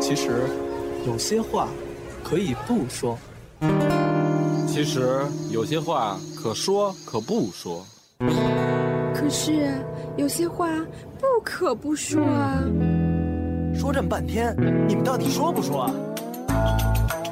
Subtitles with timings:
[0.00, 0.48] 其实，
[1.06, 1.68] 有些话
[2.22, 3.18] 可以不说。
[4.66, 7.84] 其实有些话可说可不说。
[9.14, 9.82] 可是
[10.16, 10.68] 有些话
[11.18, 12.62] 不可不说啊。
[13.74, 14.54] 说这么半天，
[14.88, 15.90] 你们到底说不说啊？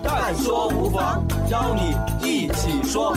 [0.02, 1.94] 但说无妨，邀你
[2.26, 3.14] 一起说。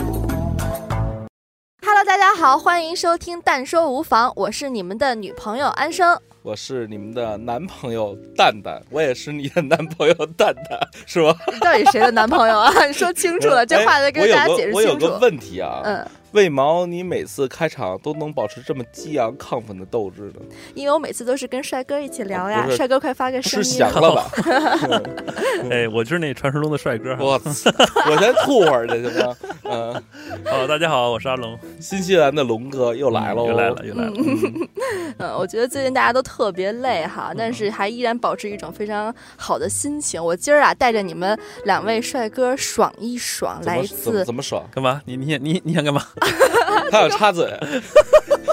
[1.82, 6.18] Hello，大家好，欢迎收听《但说无妨》，我是你们的女朋友安生。
[6.42, 11.36] 我是你们的男朋友蛋蛋，我也是你的男朋友蛋蛋，是吧？
[11.60, 12.72] 到底谁的男朋友啊？
[12.86, 14.76] 你 说清楚了，这话得跟大家解释清楚。
[14.76, 16.06] 我有个问题啊，嗯。
[16.32, 20.34] 为毛你每次开场都能保持这么激昂亢奋的斗志呢？
[20.74, 23.64] 因为我每次都是跟帅哥一起聊呀，帅哥快发个声音。
[23.64, 24.30] 是响了吧？
[25.70, 27.16] 哎，我就是那传说中的帅哥。
[27.20, 29.36] 我我先吐会儿去行吗？
[29.64, 30.02] 嗯，
[30.44, 34.12] 好，大家好，我是阿龙，新西兰的龙哥又来了，又来了，又来了。
[35.18, 40.22] 嗯，我觉得最近大家都特别累哈，但是还依然保持一种非常好的心情。
[40.22, 44.64] 我今儿啊，带着你们两位帅哥爽一爽，来一次怎么爽？
[44.70, 45.00] 干嘛？
[45.06, 46.02] 你你你你想干嘛？
[46.90, 47.52] 他要插嘴，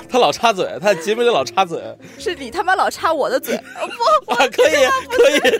[0.09, 1.80] 他老插嘴，他在节目里老插嘴，
[2.17, 3.58] 是你他妈老插我的嘴，
[4.25, 4.73] 不， 可以
[5.09, 5.59] 可以。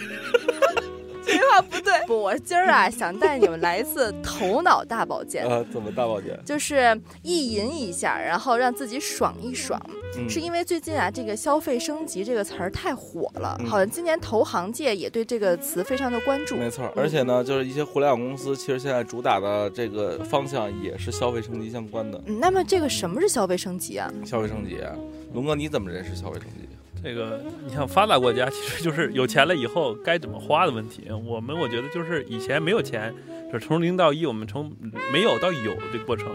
[1.26, 5.66] 这句话不对， 不，我今儿啊想带你们来一次头脑大保健啊！
[5.72, 6.40] 怎么大保健？
[6.46, 9.82] 就是意淫一下，然后让自己爽一爽。
[10.30, 16.56] 是因为最近啊，这个消费升级这个词儿太火了，好像今年投行界也对这个词非常的关注。
[16.56, 22.22] 没错，而且呢，就是一些互联网公司，其实现在主打的这个方向也是消费升级相关的。
[22.28, 24.10] 嗯，那么这个什么是消费升级啊？
[24.26, 24.80] 消费升级，
[25.34, 26.70] 龙哥你怎么认识消费升级？
[27.06, 31.04] 这个，你像发达国家，其实就是有钱了以后该怎么花的问题。
[31.24, 33.14] 我们我觉得就是以前没有钱，
[33.52, 34.76] 就是从零到一，我们从
[35.14, 36.26] 没有到有这个过程。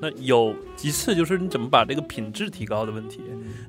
[0.00, 3.20] 那有其次就是你怎么把这个品质提高的问题。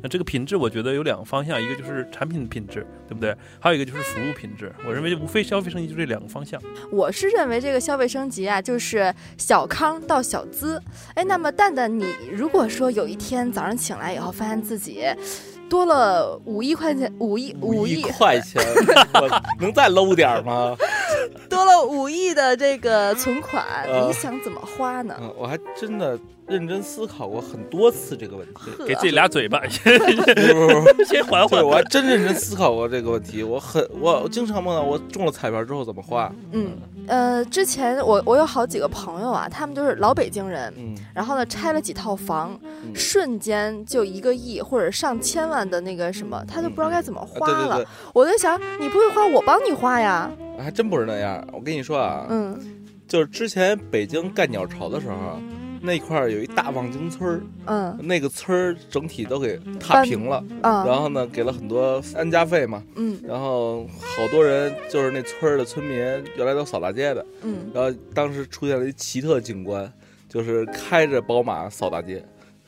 [0.03, 3.35] 那这个品质，我觉得有两个方向，一个就是产品品质，对不对？
[3.59, 4.71] 还有一个就是服务品质。
[4.85, 6.61] 我认为无非消费升级就这两个方向。
[6.91, 10.79] 我是认为这个消费升级啊，就是小康到小资。
[11.15, 15.03] 哎，那么蛋蛋，你如果说有一天早上醒来以后，发现自己。
[15.73, 18.61] 多了五亿块钱，五亿五亿块钱，
[19.59, 20.77] 能再 low 点吗？
[21.49, 23.65] 多了五亿的这个存款，
[24.07, 25.15] 你想怎么花呢？
[25.35, 26.15] 我还真的
[26.47, 29.61] 认真思考过很多次这个问题，给自己俩嘴巴，
[31.07, 31.65] 先缓缓。
[31.65, 36.31] 我还真认真思考过这个问题，我很我经常梦到我中了彩票之后怎么花。
[36.51, 36.71] 嗯
[37.05, 40.73] 呃，之前我我有好几个朋友啊，他们就是老北京人，
[41.13, 42.57] 然后呢拆了几套房，
[42.93, 47.85] 瞬间就一个亿或者上千万的那个什么，他就不知道该怎么花了。
[48.13, 50.31] 我在想，你不会花，我帮你花呀。
[50.57, 52.57] 还真不是那样，我跟你说啊，嗯，
[53.07, 55.39] 就是之前北京干鸟巢的时候。
[55.85, 65.97] 那块儿有一大望京村儿，嗯，那个村儿整体都给踏平了，嗯，然后呢，给了很多安家费嘛，嗯，然后好多人就是那村儿的村民，
[66.37, 69.91] 原来都扫大街的，嗯，然后当时出现了一奇特景观，
[70.29, 72.23] 就是开着宝马扫大街。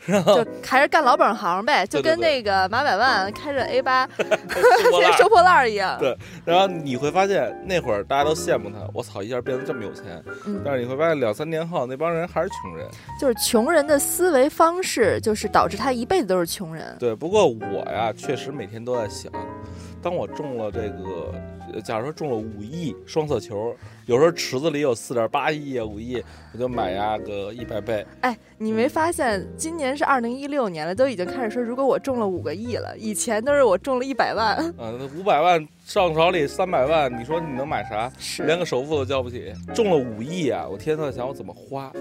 [0.07, 4.07] 就还是干老本行呗，就跟那个马百万开着 A 八
[5.17, 5.97] 收破烂一样。
[5.99, 10.23] 对，然后你会发现那会儿大家都羡慕他，我操，一下变得这么有钱。
[10.63, 12.87] 但是你会发现两三年后那帮人还是穷人。
[13.19, 16.95] 就是穷人的思维方式，就是导致他一辈子都是穷人。
[16.99, 19.31] 对，不过我呀，确实每天都在想，
[20.01, 23.75] 当我中了这个，假如说中了五亿双色球。
[24.05, 26.23] 有时候池子里有四点八亿啊，五亿，
[26.53, 28.05] 我就买呀个一百倍。
[28.21, 34.73] 哎，你没发现今年是二零一六年了，都已经开始说，如果我中了五个亿了，以前都是我中了一百万。
[34.77, 38.11] 嗯， 五百万上手里三百万，你说你能买啥？
[38.45, 39.51] 连个首付都交不起。
[39.73, 41.91] 中了五亿啊，我天天在想我怎么花。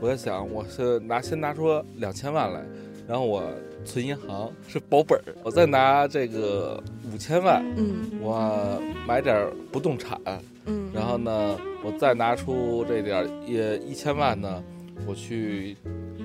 [0.00, 2.62] 我在想，我是拿先拿出两千万来，
[3.08, 3.42] 然后我
[3.84, 10.20] 存银行是保本儿，我再拿这个五千万，嗯，我买点不动产。
[10.66, 14.62] 嗯，然后呢，我再拿出这点也一千万呢，
[15.06, 15.76] 我去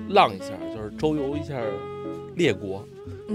[0.08, 1.60] 浪一下，就是周游一下
[2.36, 2.82] 列国，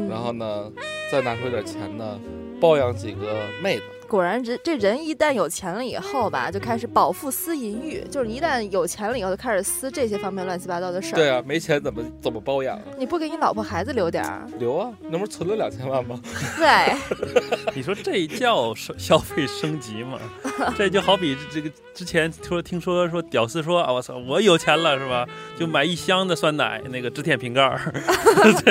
[0.10, 0.72] 然后呢，
[1.12, 2.20] 再拿出一点钱呢，
[2.60, 3.84] 包养几个妹子。
[4.08, 11.18] 果然，这这人一旦有钱了以后吧，就开始饱腹思淫欲，就是一旦有钱了以后，就开始思这些方面乱七八糟的事儿。
[11.18, 12.80] 对啊，没钱怎么怎么包养？
[12.98, 14.48] 你不给你老婆孩子留点儿？
[14.60, 16.22] 留啊，那不是存了两千万吗？
[16.58, 16.96] 对，
[17.76, 20.20] 你说这叫消消费升级吗？
[20.78, 25.28] 这就好比这个之前说听说说屌丝说啊，我操，我有钱了是吧？
[25.60, 27.92] 就买一箱的酸奶，那个只舔瓶盖儿。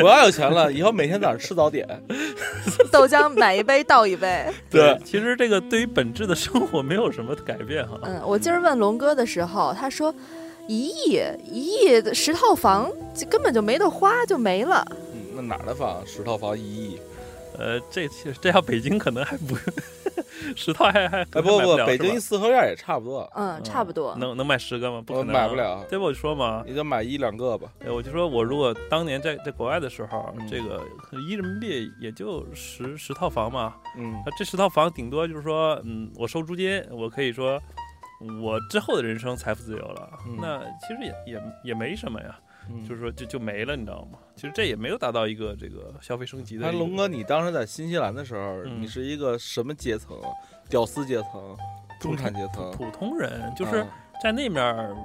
[0.02, 1.86] 我要有钱了，以后每天早上吃早点，
[2.92, 4.46] 豆浆买一杯倒一杯。
[4.70, 5.23] 对，其实。
[5.24, 7.98] 其实这个对于本质的生活没有什么改变哈。
[8.02, 10.14] 嗯，我今儿问龙哥的时候，他说
[10.68, 11.18] 一亿
[11.50, 12.92] 一亿的十套房
[13.30, 14.86] 根本就没得花，就没了。
[15.14, 16.06] 嗯，那哪儿的房？
[16.06, 16.98] 十套房一亿？
[17.58, 18.08] 呃，这
[18.40, 19.56] 这要北京可能还不
[20.56, 24.14] 十套还还哎，不不不，北京四合院也差不多，嗯，差不多。
[24.16, 25.02] 能能买十个吗？
[25.06, 26.04] 不可能，买不了，这不？
[26.06, 27.68] 我就说嘛，你就买一两个吧。
[27.78, 30.82] 对，我就说我如果当年在在国外的时候，嗯这个
[31.28, 37.60] 一人民币也就十十套房嘛，嗯那这十套房顶多就是说，嗯，我收租金，我可以说
[38.42, 42.44] 我之后的人生财富自由了，嗯那其实也也也没什么呀，嗯，
[42.86, 44.18] 就是说就就没了，你知道吗？
[44.34, 50.16] 其实这也没有达到一个这个消费升级的龙哥，你当时在新西兰的时候，嗯你是一个什么阶层？
[50.68, 51.56] 屌丝阶层、
[52.00, 52.70] 中产阶层？
[52.72, 53.86] 普通人就是啊
[54.22, 54.96] 在那面儿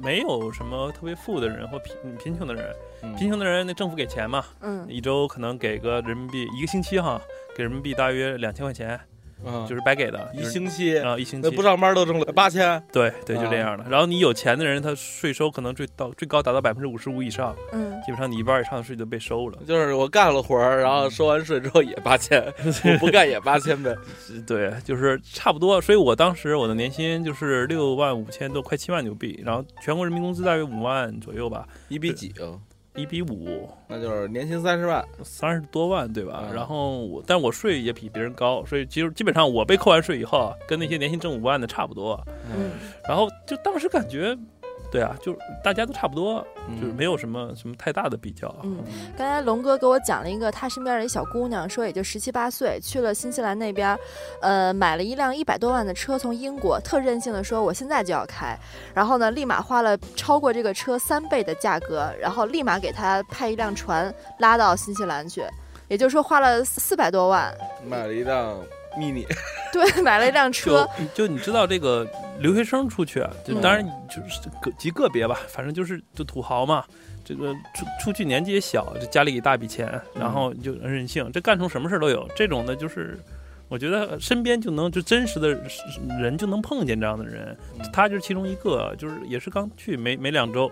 [0.00, 7.20] 没有什么特别富的人或贫贫穷的人，嗯贫穷的人那政府给钱嘛，嗯，一周可能给个人民币一个星期哈，
[7.54, 8.98] 给人民币大约两千块钱，
[9.44, 12.82] 嗯，就是白给的，一星期，啊一星期不上班都挣了八千。
[12.92, 13.84] 对对，就这啊样的。
[13.88, 19.58] 然后你有钱的人，他税收可能最到最高达到百分之五十五以上，嗯，基本上你一半以上的税就被收了。
[19.66, 22.42] 就是我干了活儿，然后收完税之后也八千，
[22.92, 23.94] 我不干也八千呗。
[24.46, 25.80] 对，就是差不多。
[25.80, 29.40] 所以我当时我的年薪就是六万五千多，快七万牛币。
[29.44, 32.58] 然后全国人民工资大约五万左右吧，一比几啊？
[32.94, 35.02] 一比五，那就是年薪三十万。
[35.22, 36.44] 三十多万，对吧？
[36.48, 42.22] 嗯然后我，但我税也比别人高，所以其实基本上我被扣完税以后啊，跟那些年薪挣五万的差不多。
[42.54, 42.72] 嗯，
[43.08, 44.36] 然后就当时感觉，
[44.92, 45.34] 对啊，就
[45.64, 46.46] 大家都差不多，
[46.78, 48.54] 就是嗯没有什么什么太大的比较。
[48.62, 48.76] 嗯
[49.16, 53.98] 刚才龙哥给我讲了一个他身边的一小姑娘，说也就十七八岁，去了新西兰那边，
[54.42, 58.54] 呃，买了一辆一百多万的车，从英国特任性的说我现在就要开，
[58.92, 65.42] 然后呢，立马花了超过这个车三倍的价格，然后立马给他派一辆船拉到新西兰去，
[65.88, 67.50] 也就是说花了四百多万，
[67.86, 68.60] 买了一辆
[68.98, 69.26] mini，
[69.72, 72.06] 对，买了一辆车就，就你知道这个
[72.40, 76.84] 留学生出去啊，就嗯当然就是个极个别吧，反正就是就土豪嘛。
[77.24, 82.28] 这个出出去年纪也小，就家里一大笔钱，然后就任性，这干成什么事儿都有。
[82.34, 83.16] 这种的就是，
[83.68, 85.50] 我觉得身边就能就真实的
[86.20, 87.56] 人就能碰见这样的人，
[87.92, 90.68] 他就是其中一个，就是也是刚去没没两周，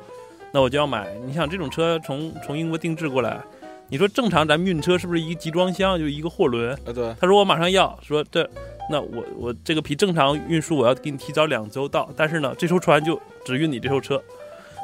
[0.52, 1.08] 那我就要买。
[1.24, 3.40] 你想这种车从从英国定制过来，
[3.88, 6.72] 你说正常咱们运车是不是一个集装箱就一个货轮？
[6.84, 8.42] 啊对，他说我马上要，说这，
[8.90, 14.20] 那我我这个比正常运输我要给你提早两周到，但是呢，这艘船就只运你这艘车，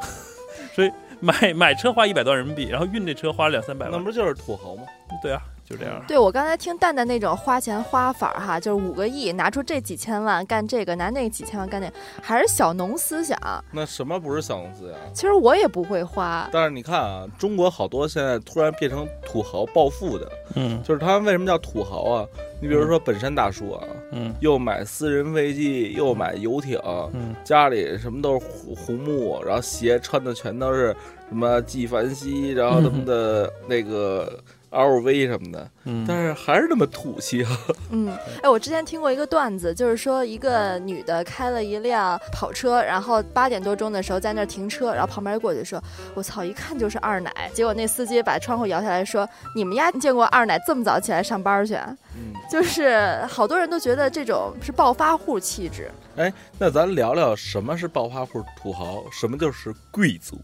[0.73, 4.83] 所以买买车花一百多万人民币，然后运这车花两三百万，那不就是土豪吗？
[5.21, 6.01] 对啊，就这样。
[6.07, 11.91] 对我刚才听蛋蛋那种花钱花法儿哈，就是五个亿拿出这几千万干这个，拿那几千万干那，
[12.21, 13.37] 还是小农思想。
[13.71, 15.13] 那什么不是小农思想？
[15.13, 22.25] 其实我也不会花，但是你看啊，中国好多现在突然变成土豪暴富的，嗯就是他们为什么叫土豪啊？
[22.59, 23.83] 你比如说本山大叔啊，
[24.13, 26.79] 嗯又买私人飞机，又买游艇，
[27.13, 30.95] 嗯家里什么都是红红木，然后鞋穿的全都是
[31.29, 34.39] 什么纪梵希，然后他们的那个
[34.71, 37.49] LV 什么的，嗯，但是还是那么土气啊。
[37.91, 38.11] 嗯，
[38.43, 45.81] 哎，我之前听过一个段子，就是说一个女的开了一辆跑车，然后八点多钟的时候在那儿停车，然后旁边过去说
[46.13, 51.73] ：“我操，一看就是二奶。”结果那司机把窗户摇下来说：“你们家见过二奶这么早起来上班去？”
[52.15, 55.89] 嗯，就是好多人都觉得这种是暴发户气质。
[56.15, 60.35] 哎那咱聊聊什么是暴发户土豪，什么就是贵族，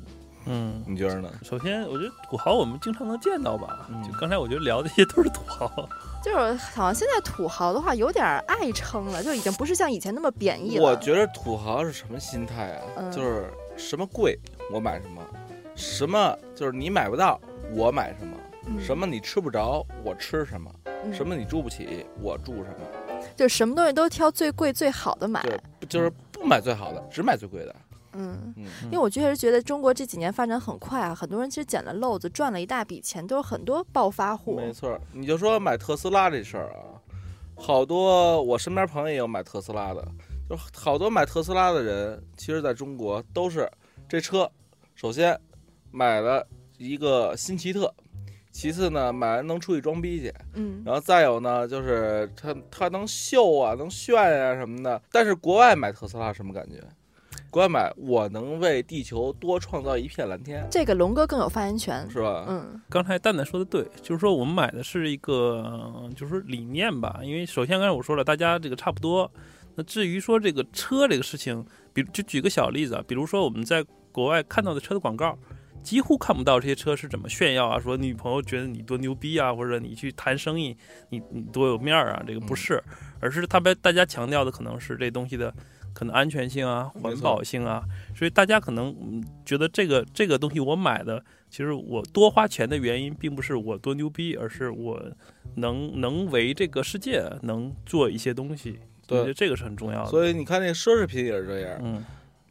[0.45, 0.83] 嗯。
[0.87, 1.29] 你觉得呢？
[1.43, 3.87] 首先，我觉得土豪我们经常能见到吧？
[3.89, 5.69] 嗯就刚才我觉得聊的这些都是土豪。
[6.23, 10.83] 就是好像现在土豪的话有点爱称了，就已经不是像以前那么贬义了。
[10.83, 12.83] 我觉得土豪是什么心态啊？
[12.97, 14.39] 嗯就是什么贵
[14.71, 15.21] 我买什么，
[15.75, 17.39] 什么就是你买不到
[17.73, 20.71] 我买什么，嗯什么你吃不着我吃什么，
[21.03, 23.27] 嗯什么你住不起我住什么。
[23.35, 25.41] 就什么东西都挑最贵最好的买。
[25.41, 27.75] 对，就是不买最好的，只买最贵的。
[28.13, 28.53] 嗯。
[28.57, 34.55] 嗯，因为我确实觉得中国这几年发展很快啊，很多人其实捡了漏子，赚了一大笔钱，都是很多暴发户。
[34.55, 34.99] 没错。
[35.11, 36.97] 你就说买特斯拉这事儿啊，
[37.55, 40.05] 好多我身边朋友也有买特斯拉的，
[40.49, 43.69] 就好多买特斯拉的人，其实在中国都是
[44.07, 44.49] 这车，
[44.95, 45.39] 首先
[45.91, 46.45] 买了
[46.77, 47.93] 一个新奇特。
[48.51, 55.01] 其次呢，买完能出去装逼去，嗯，然后再有呢，就是它它能秀啊，能炫啊什么的。
[55.11, 56.79] 但是国外买特斯拉什么感觉？
[57.53, 62.09] 国外买我能为地球多创造一片蓝天，这个龙哥更有发言权。
[62.09, 62.47] 是吧？
[62.49, 67.19] 嗯刚才蛋蛋说的对，就是说我们买的是一个，呃就是说理念吧。
[67.21, 69.31] 因为首先刚才我说了，大家这个差不多。
[69.75, 75.37] 那至于说这个车这个事情，比如就举个小例子啊，比如说我们在国外看到的车的广告，
[75.83, 80.75] 几乎看不到这些车是怎么炫耀啊，说女朋友觉得你多牛逼啊，或者你去谈生意，
[81.09, 82.83] 你你多有面儿啊，这个不是，
[83.19, 85.53] 而是他们大家强调的可能是这东西的
[85.93, 87.83] 可能安全性啊、环保性啊，
[88.15, 95.01] 所以大家可能觉得这个这个东西我买的，其实我多花钱的原因，并不是我多牛逼，而是我
[95.55, 98.79] 能能为这个世界能做一些东西。
[99.09, 100.09] 我觉得这个是很重要的。
[100.09, 101.79] 所以你看，那奢侈品也是这样。
[101.83, 102.03] 嗯，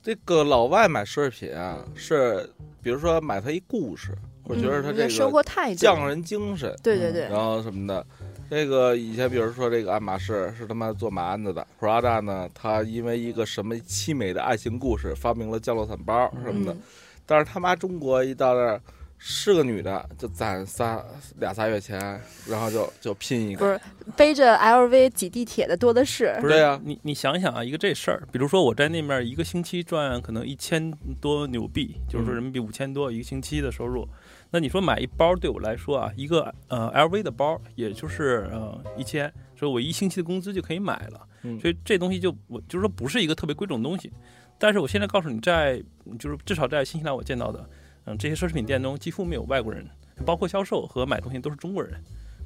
[0.03, 2.49] 这个老外买奢侈品啊，是
[2.83, 8.07] 比如说买他一故事，或者觉得他这个生活态度、匠人精神，对对对，然后什么的。
[8.53, 16.77] 这个以前，比如说这个爱马仕是他妈做马鞍子的，Prada 呢，他因为一个什么凄美的爱情故事，发明了降落伞包什么的。
[17.25, 18.81] 但是他妈中国一到那儿。
[19.25, 21.01] 是个女的，就攒仨
[21.39, 23.61] 俩仨月钱，然后就就拼一个。
[23.61, 23.81] 不是
[24.17, 26.37] 背着 LV 挤地铁的多的是。
[26.41, 34.09] 不是呀，你你想想啊，一个这事儿，比如说我在那面一个星期赚可能一千多纽币，就是说人民币五千多一个星期的收入。
[34.51, 41.29] 那你说买一包对我来说啊，一个呃 LV 的包，也就是呃一千，所以我一星期的工资就可以买了。
[41.61, 44.13] 所以这东西就我就是说不是一个特别贵重的东西。
[44.59, 45.81] 但是我现在告诉你，在
[46.19, 47.65] 就是至少在新西兰我见到的。
[48.07, 49.87] 嗯，这些奢侈品店中几乎没有外国人，
[50.27, 51.93] 包括销售和买东西都是中国人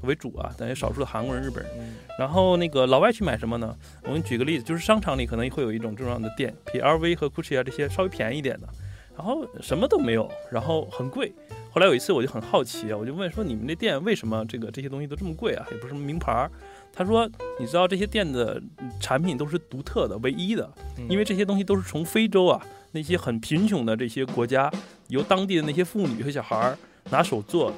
[0.02, 1.72] 为主啊，等于少数的韩国人、日本人。
[2.18, 3.76] 然后那个老外去买什么呢？
[4.02, 8.68] 我给你举个例子，就是商场里可能会有一种这样的店，比 LV 和 Gucci 啊这些稍微便宜一点的，
[9.16, 11.32] 然后什么都没有，然后很贵。
[11.70, 15.66] 后来有一次我就很好奇啊，我就问说你们这店为什么这个这些东西都这么贵啊？
[15.70, 16.50] 也不是什么名牌儿。
[16.92, 17.28] 他说
[17.60, 18.62] 你知道这些店的
[19.00, 20.70] 产品都是独特的、唯一的，
[21.08, 22.62] 因为这些东西都是从非洲啊。
[22.92, 24.72] 那些很贫穷的这些国家，
[25.08, 26.76] 由当地的那些妇女和小孩儿
[27.10, 27.76] 拿手做的，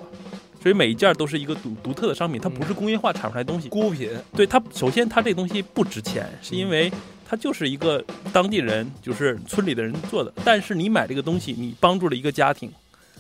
[0.63, 4.11] 所以每一件都是一个独独特的商品，它不是工业化产出来的东西，孤品。
[4.35, 6.91] 对它，首先它这东西不值钱，是因为
[7.29, 10.33] 它就是一个当地人，就是村里的人做的。
[10.45, 12.73] 但是你买这个东西，你帮助了一个家庭，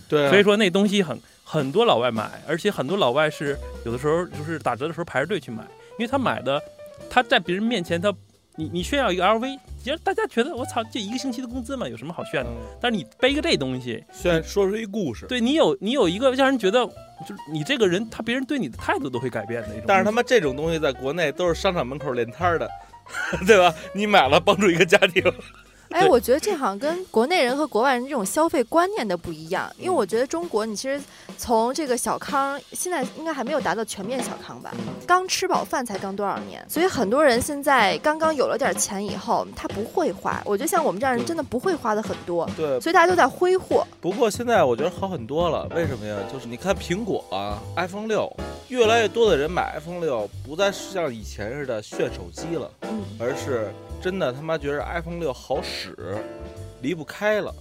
[0.08, 5.62] 对，所以说那东西很很多老外买，而且很多老外是有的时候就是打折的时候排着队去买，
[5.98, 6.62] 因为他买的
[7.10, 8.12] 他在别人面前他。
[8.58, 12.50] 你你炫耀一个 LV，其实大家觉得我操，就一个星期的工资嘛，有什么好炫的？
[12.80, 16.84] 但是你背个这东西，炫说出一故事，对你有你有一个让人觉得，
[17.20, 19.84] 就是你这个人，他别人对你的态度都会改变的一种。
[19.86, 22.68] 但是他妈这种东西在国内都是商场门口练摊的，
[23.46, 23.72] 对吧？
[23.94, 25.22] 你买了帮助一个家庭。
[25.90, 31.00] 哎，我觉得这好像跟国内人和国外人这种消费观念的不一样，因为我觉得中国，你其实
[31.36, 34.72] 从这个小康，现在应该还没有达到全面小康吧？
[35.06, 40.40] 刚吃饱饭才刚多少年，所以很多人现在刚刚有了点钱以后，他不会花。
[40.44, 43.86] 我觉得像我们这样人真的不会花的很多，对，所以大家都在挥霍。
[44.00, 46.16] 不过现在我觉得好很多了，为什么呀？
[46.32, 48.30] 就是你看苹果啊，iPhone 六，
[48.68, 53.72] 越来越多的人买 iPhone 六，不再是像以前似的炫手机了，嗯，而是。
[54.00, 55.77] 真的他妈觉得 iPhone 六好使，
[56.80, 57.54] 离不开了，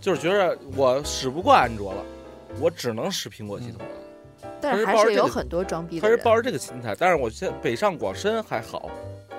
[0.00, 2.04] 就是觉得我使不惯安卓了，
[2.60, 4.48] 我只能使苹果系统了。
[4.60, 8.90] 但是还是有很多装逼的他是抱着这个心态，但是我现在北上广深还好。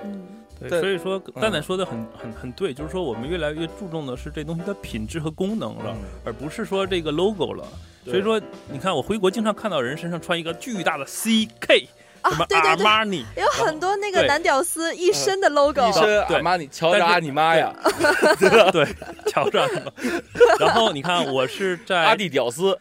[0.02, 0.26] 嗯，
[0.60, 7.66] 对，所以说蛋蛋说的很很很对，就是说我们越来越注重的是这东西的品质和功能了，而不是说这个 logo 了。
[8.04, 8.38] 所以说，
[8.70, 11.88] 你看我回国经常看到人身上穿一个巨大的 CK。
[12.30, 13.24] 什么阿玛尼？
[13.36, 17.74] 有很多那个男屌丝一身的 logo，一身阿玛尼，瞧着你妈呀！
[18.72, 18.86] 对，
[19.26, 19.68] 瞧着。
[20.58, 22.78] 然后你看，我是在阿弟屌丝，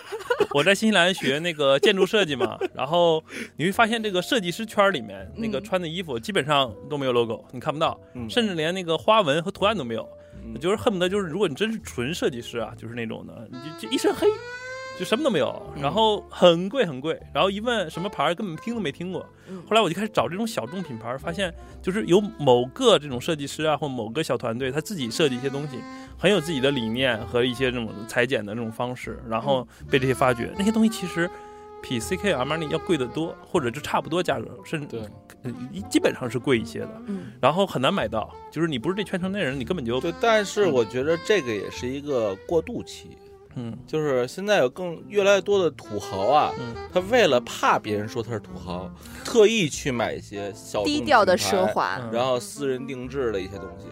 [0.54, 2.58] 我在新西兰学那个建筑设计嘛。
[2.74, 3.22] 然后
[3.56, 7.98] 你会发现，这个设计师圈里面那个穿的衣服基本上都没有 logo，你看不到，
[8.28, 10.08] 甚至连那个花纹和图案都没有。
[10.60, 14.28] 就是恨不得就是，如果你真是纯设计师啊，就是那种的，你就就一身黑。
[14.98, 19.20] 就什么都没有，然后很贵很贵，然后一问什么牌，根本听都没听过。
[19.68, 25.78] 后来我就开始找这种小众品牌，发现就是有某个这种设计师啊，或某个小团队，他自己设计一些东西，
[26.18, 30.50] 很有自己的理念和一些这种裁剪的这种方式，然后被这些发掘。
[30.56, 31.30] 那些东西其实
[31.82, 35.52] 比 CK、Armani 要贵得多，或者就差不多价格，甚至对，
[35.90, 37.02] 基本上是贵一些的。
[37.06, 40.12] 嗯，然后很难买到，就是你不是这圈层内人，你根本就对。
[40.20, 43.10] 但是我觉得这个也是一个过渡期。
[43.10, 43.25] 嗯，
[43.86, 46.52] 就是现在有更越来越多的土豪啊，
[46.92, 48.90] 他为了怕别人说他是土豪，
[49.24, 53.86] 特意去买一些小低调的奢华，然后私人定制的一些东西。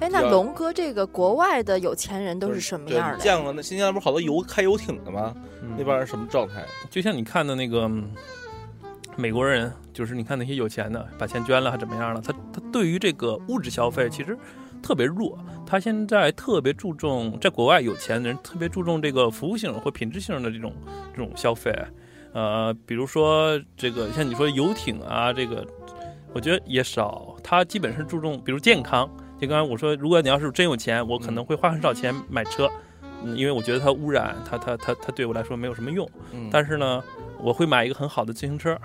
[0.00, 3.18] 哎，那龙哥，这个国外的有钱人都是什么样的？
[3.18, 5.34] 见过那新西兰不是好多游开游艇的吗？
[5.76, 6.64] 那帮人什么状态？
[6.90, 7.90] 就像你看的那个
[9.16, 12.20] 美国人，就是你看那些有钱的，把钱捐了还怎么样了？
[12.20, 14.36] 他他对于这个物质消费其实。
[14.82, 20.74] 特别弱，他现在特别注重，在国外有钱的人特别注重这个服务性或品质性的这种
[21.14, 21.72] 这种消费，
[22.32, 25.66] 呃，比如说这个像你说游艇啊，这个
[26.34, 29.08] 我觉得也少，他基本是注重，比如健康。
[29.38, 32.68] 就刚才我说，如果你要是真有钱，我可能会花很少钱买车，
[33.24, 36.08] 嗯，因为我觉得它污染，它它它它对我来说没有什么用。
[36.50, 37.02] 但是呢，
[37.40, 38.78] 我会买一个很好的自行车，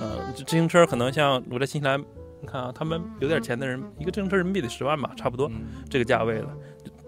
[0.00, 2.02] 呃，自行车可能像我在新西兰。
[2.42, 5.50] 你看啊，他们有点钱的人，一个自行车人民币得十万吧，差不多
[5.88, 6.48] 这个价位了。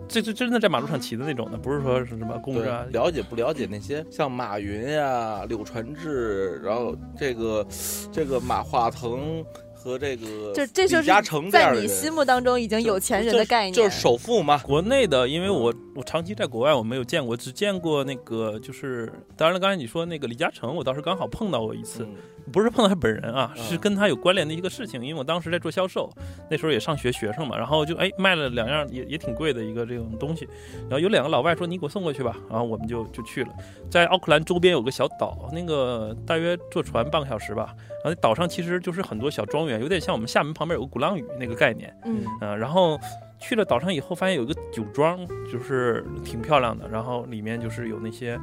[0.06, 2.86] 这这真的在马路上骑的那种的，不是说是什么公车。
[2.92, 7.66] 了解不了解那些像马云呀、柳传志，然后这个
[8.12, 9.44] 这个马化腾
[9.84, 14.56] 和这个就这就是李嘉诚在你心目当中已经有钱人的概念，就是首富嘛。
[14.64, 22.08] 国内的，因为我我长期在国外，我没有见过，只见过那个就是当然了，刚才你说那个李嘉诚，我倒是刚好碰到过一次。
[22.52, 25.02] 不是碰到他本人啊，是跟他有关联的一个事情。
[25.02, 26.10] 因为我当时在做销售，
[26.50, 30.46] 那时候也上学学生嘛，然后就哎卖了两样也也挺贵的一个这种东西，
[30.82, 33.48] 然后有两个老外说你给我送过去吧，然后我们就就去了，
[33.90, 37.74] 在奥克兰周边有个小岛，那个大约坐船半个小时吧，
[38.04, 43.00] 然后岛上其实就是很多小庄园，有点像我们厦门旁边有个鼓浪屿那个概念，嗯呃，然后
[43.40, 48.38] 去了岛上以后，发现有一个酒庄，就是挺漂亮的，然后里面就是有那些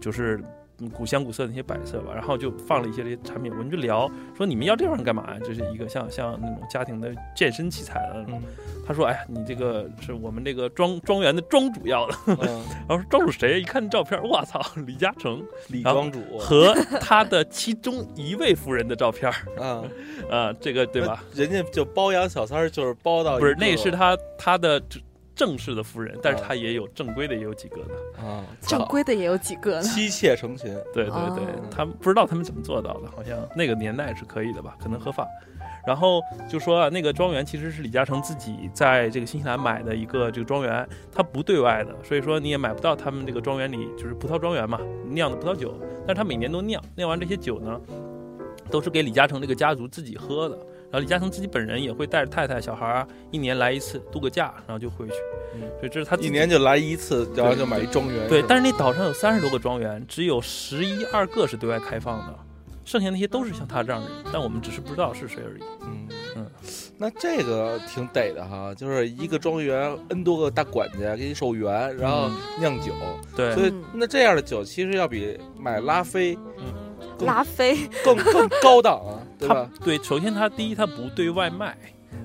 [0.00, 0.42] 就是。
[0.92, 5.40] 古香古色的那些摆设吧，然后就放了一些这些产品，我们就聊说你们要这玩意儿干嘛呀？
[5.44, 8.42] 这是一个像像那种家庭的健身器材的那种。
[8.86, 12.14] 他说：“哎呀，你这个是我们这个庄庄园的庄主要的。
[12.86, 13.60] ”然后说庄主谁？
[13.60, 19.32] 一看照片，我操，李嘉诚，李庄主和他的其中一位夫人的照片。
[19.58, 19.82] 啊
[20.28, 21.24] 啊，这个对吧？
[21.32, 24.82] 人家就包养小三儿，就是包到不是，那是他他的。
[25.34, 29.82] 正式的夫人，但是她也有正规的，也有几个呢啊，正规的也有几个呢。
[29.82, 35.26] 妻妾成群，对对对，他们不知道他们怎么做到的，好像那个年代是可以的吧，可能合法。
[35.86, 45.74] 然后就说啊，那个庄园其实是李嘉诚自己在这个新西兰买的一个这个庄园，他不对外的，所以说你也买不到他们这个庄园里就是葡萄庄园嘛酿的葡萄酒，
[46.06, 47.78] 但是他每年都酿，酿完这些酒呢，
[48.70, 50.58] 都是给李嘉诚这个家族自己喝的。
[50.94, 55.14] 然后李嘉诚自己本人也会带着太太、小孩儿一年来一次度个假，然后就回去。
[55.80, 58.28] 所以这是他一年就来一次，然后就买一庄园。
[58.28, 62.38] 对，但是那岛上有三十多个庄园，只有十一二个是对外开放的，
[62.84, 65.62] 剩下那些都是像他这样的人，但我们只是不知道是谁而已。
[65.82, 66.46] 嗯嗯，
[66.96, 72.92] 那这个挺得的哈，就是一个庄园 n 多个大管家给你守园，然后酿酒。
[73.34, 76.38] 对，所以那这样的酒其实要比买拉菲。
[76.58, 76.83] 嗯。
[77.20, 79.70] 拉菲更更高档啊，对吧？
[79.84, 81.76] 对，首先它第一它不对外卖，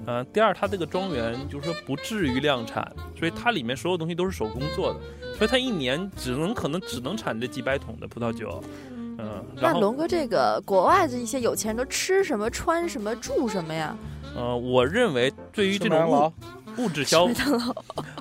[0.07, 4.99] 嗯，第二它这个庄园就是说不至于量产，所以它里面所有东西都是手工做的，
[5.37, 9.43] 所以它一年只能可能只能产这几百桶的葡萄酒，嗯。
[9.55, 13.95] 那龙哥，这个国外的一些有钱人都吃什么、穿什么、住什么呀？
[14.35, 16.33] 呃，我认为对于这种。
[16.77, 17.27] 物质消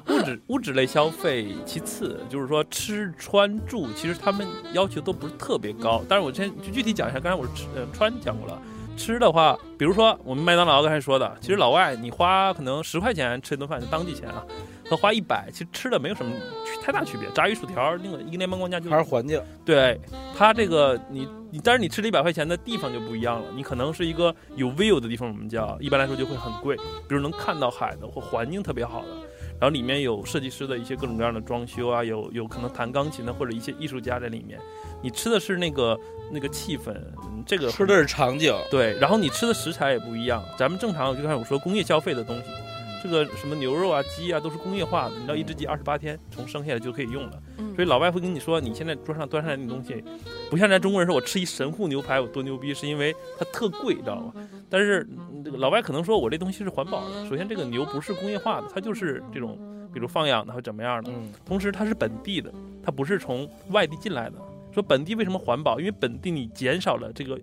[0.08, 6.02] 物质 物质类消费其次，就是说吃穿住，其实他们要求都不是特别高。
[6.08, 8.60] 但是我先就具体讲一下，刚才我是吃呃穿讲过了，
[8.96, 14.44] 吃的话，比如说我们麦当劳刚才说的，其实老外你花可能十块钱吃一顿饭就当地钱啊。
[14.90, 16.32] 和花一百，其实吃的没有什么
[16.82, 17.28] 太大区别。
[17.34, 19.38] 炸鱼薯条，那个一个联邦国家就还是环境。
[19.62, 20.00] 对，
[20.34, 23.50] 它这个你你，但是你吃了一百块钱的地方就不一样了。
[23.54, 26.74] 你可能是一个有 view 的地方，我们叫一般来说就会很贵，
[27.06, 29.08] 比如能看到海的或环境特别好的，
[29.60, 34.58] 然后里面有设计师的一些各种各样的装修啊，有有可能弹钢琴的或者一些艺术家在里面。
[35.02, 35.98] 你吃的是那个
[36.30, 36.94] 那个气氛，
[37.46, 38.54] 这个吃的是场景。
[38.70, 40.44] 对，然后你吃的食材也不一样。
[40.56, 42.44] 咱们正常就像我说工业消费的东西。
[43.02, 45.14] 这个什么牛肉啊、鸡啊，都是工业化的。
[45.14, 47.42] 你知道，一只鸡二十八天从生下来就可以用了。
[47.74, 50.02] 所以老外会跟你说，你现在桌上端上来那东西，
[50.50, 54.32] 不像咱中国人说，我吃一神户牛排我多牛逼，是因为它特贵，知道吗？
[54.68, 55.06] 但是
[55.44, 57.28] 这个老外可能说我这东西是环保的。
[57.28, 59.58] 首先，这个牛不是工业化的，它就是这种，
[59.92, 61.10] 比如放养的或怎么样的。
[61.44, 64.36] 同时，它是本地的，它不是从外地进来的。
[64.72, 65.78] 说本地为什么环保？
[65.78, 67.38] 因为本地你减少了这个。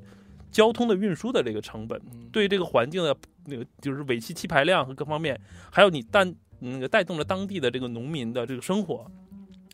[0.56, 3.14] 交通的运输的这个成本，对这个环境的
[3.48, 5.38] 那个就是尾气气排量和各方面，
[5.70, 6.26] 还有你带
[6.60, 9.06] 那个带动了当地的这个农民的这个生活，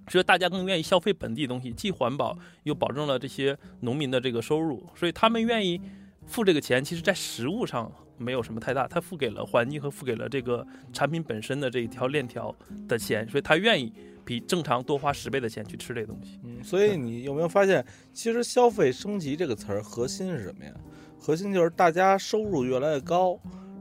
[0.07, 5.79] 所以大家更愿意消费本地东西，既环保又保证了这些农民的这个收入，所以他们愿意
[6.25, 6.83] 付这个钱。
[6.83, 12.55] 其实，在实物上没有什么太大，他付给了环境和付给了这个产品本身的这一条链条
[12.87, 13.93] 的钱，所以他愿意。
[14.23, 20.71] 比正常多花十倍的钱去吃这东西，嗯，所以你有没有发现，其实消费升级这个词儿核心是什么呀？
[21.19, 23.37] 核心就是大家收入越来越高，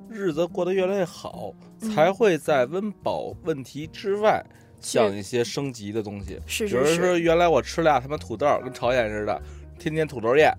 [0.08, 4.42] 日子过得越来越好，才会在温饱问题之外
[4.80, 6.40] 想一些升级的东西。
[6.46, 6.74] 是是是。
[6.74, 9.42] 比如说，原来我吃俩他妈土豆，跟朝鲜似的，
[9.78, 10.50] 天天土豆宴。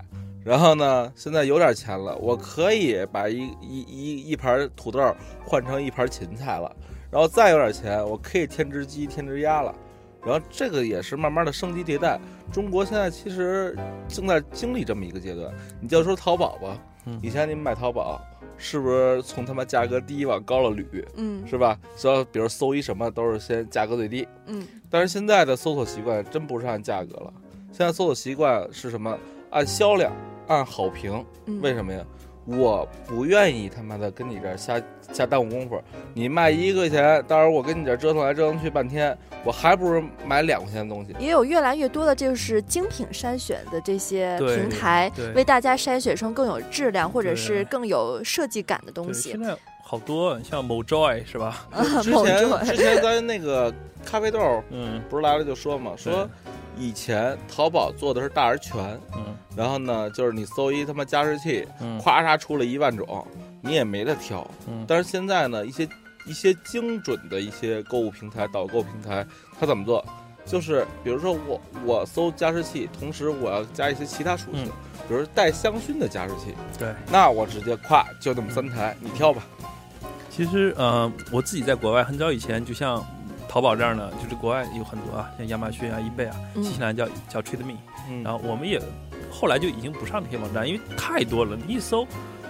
[0.43, 6.75] 然后呢，现在有点钱了，我可以把一一一一盘土豆换成一盘芹菜了。
[7.11, 9.75] 然后再有点钱，我可以添只鸡、添只鸭了。
[10.25, 12.19] 然后这个也是慢慢的升级迭代。
[12.51, 13.77] 中国现在其实
[14.07, 15.53] 正在经历这么一个阶段。
[15.79, 16.79] 你就说淘宝吧，
[17.21, 18.21] 以前你们买淘宝，
[18.55, 21.05] 是不是从他妈价格低往高了捋？
[21.15, 21.77] 嗯，是吧？
[21.97, 24.27] 只要比如搜一什么，都是先价格最低。
[24.45, 24.65] 嗯。
[24.89, 27.33] 但是现在的搜索习惯真不是按价格了，
[27.71, 29.17] 现在搜索习惯是什么？
[29.51, 30.11] 按销量，
[30.47, 31.23] 按好评。
[31.61, 32.03] 为什么呀？
[32.43, 34.81] 我不愿意他妈的跟你这儿瞎
[35.13, 35.79] 瞎耽误功夫。
[36.15, 41.15] 你卖一块钱，到时候我跟你这儿折腾来折腾去半天，我还不如买两块钱的东西。
[41.19, 49.43] 也有越来越多的就是精品筛选的这些平台，为大家筛选成更有质量或者是更有设计感的东，西现。
[49.43, 51.67] 在好多像某 Joy 是吧？
[52.01, 53.71] 之某前种之前咱那个
[54.03, 56.27] 咖啡豆嗯不是来了就说嘛，说
[56.77, 63.27] 以前淘宝做的是大而全，嗯然后呢，就是你搜一他妈加湿器，嗯咵嚓出了一万种，
[63.61, 64.49] 你也没得挑。
[64.67, 65.87] 嗯，但是现在呢，一些
[66.25, 69.25] 一些精准的一些购物平台、导购平台，
[69.59, 70.03] 它怎么做？
[70.45, 74.71] 就是比如说我我搜加湿器，同时我要加一些其他属性，嗯
[75.07, 76.93] 比如带香薰的加湿器，对。
[77.11, 79.43] 那我直接咵就那么三台，你挑吧。
[80.29, 83.05] 其实，呃，我自己在国外很早以前，就像
[83.51, 87.73] 淘宝这儿呢，就是国外有很多啊，像亚马逊啊、易贝啊，嗯新西兰叫叫 Trade Me，
[88.09, 88.81] 嗯然后我们也
[89.29, 92.07] 后来就已经不上这些网站，因为太多了，你一搜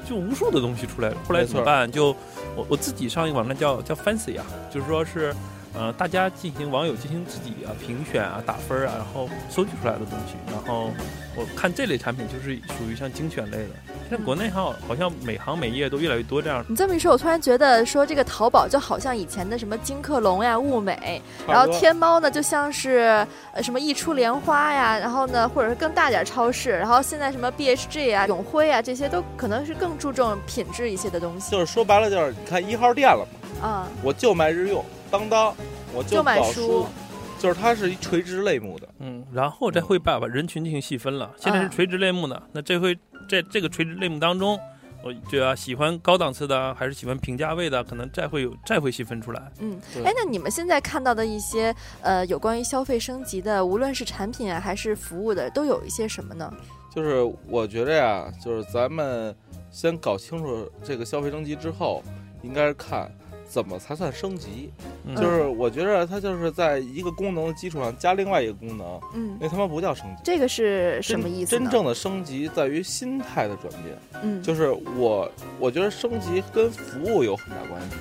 [0.07, 1.17] 就无数的东西出来了。
[1.27, 1.91] 后来怎么办？
[1.91, 2.15] 就
[2.55, 5.33] 我我自己上一个网站叫叫 Fancy 啊，就是说是。
[5.73, 10.91] 呃，大家进行网友进行自己啊评选啊打分啊，然后收集出来的东西，然后
[11.35, 13.69] 我看这类产品就是属于像精选类的。
[14.09, 16.65] 现在国内好好像每行每业都越来越多这样。
[16.67, 33.87] 你这么一说，我突然觉得说这个淘宝就好像以前的什么金客隆呀、物美，然后天猫呢就像是呃什么一出莲花呀，然后呢或者是更大点超市，然后现在什么 BHG 啊、永辉啊这些都可能是更注重品质一些的东西就是说白了，就是你看一号店了嘛，啊。
[34.03, 35.53] 我就卖日用，当当，
[35.93, 36.85] 我就买书
[37.39, 38.87] 就是它是一垂直类目的。
[38.99, 41.31] 嗯，然后再会把把人群进行细分了。
[41.37, 42.97] 现在是啊垂直类目的，那这回
[43.29, 44.59] 在这个垂直类目当中，
[45.03, 49.51] 我觉得喜欢高档次的还是喜欢平价位的，可能再会有再会细分出来。
[49.59, 56.53] 嗯，哎，那你们现在看到的一些呃有关于消费升级的，无论是产品啊还是服务的，都有一些什么呢？
[56.93, 59.35] 就是我觉得呀，就是咱们
[59.71, 62.03] 先搞清楚这个消费升级之后，
[62.43, 63.09] 应该是看
[63.51, 64.71] 怎么才算升级。
[65.05, 70.21] 嗯就是我觉得它就是在一个功能的基础上加另外一个功能，嗯，那他妈不叫升级。
[70.23, 71.61] 这个是什么意思呢？
[71.61, 73.97] 真正的升级在于心态的转变。
[74.23, 77.97] 嗯，就是我，我觉得升级跟服务有很大关系。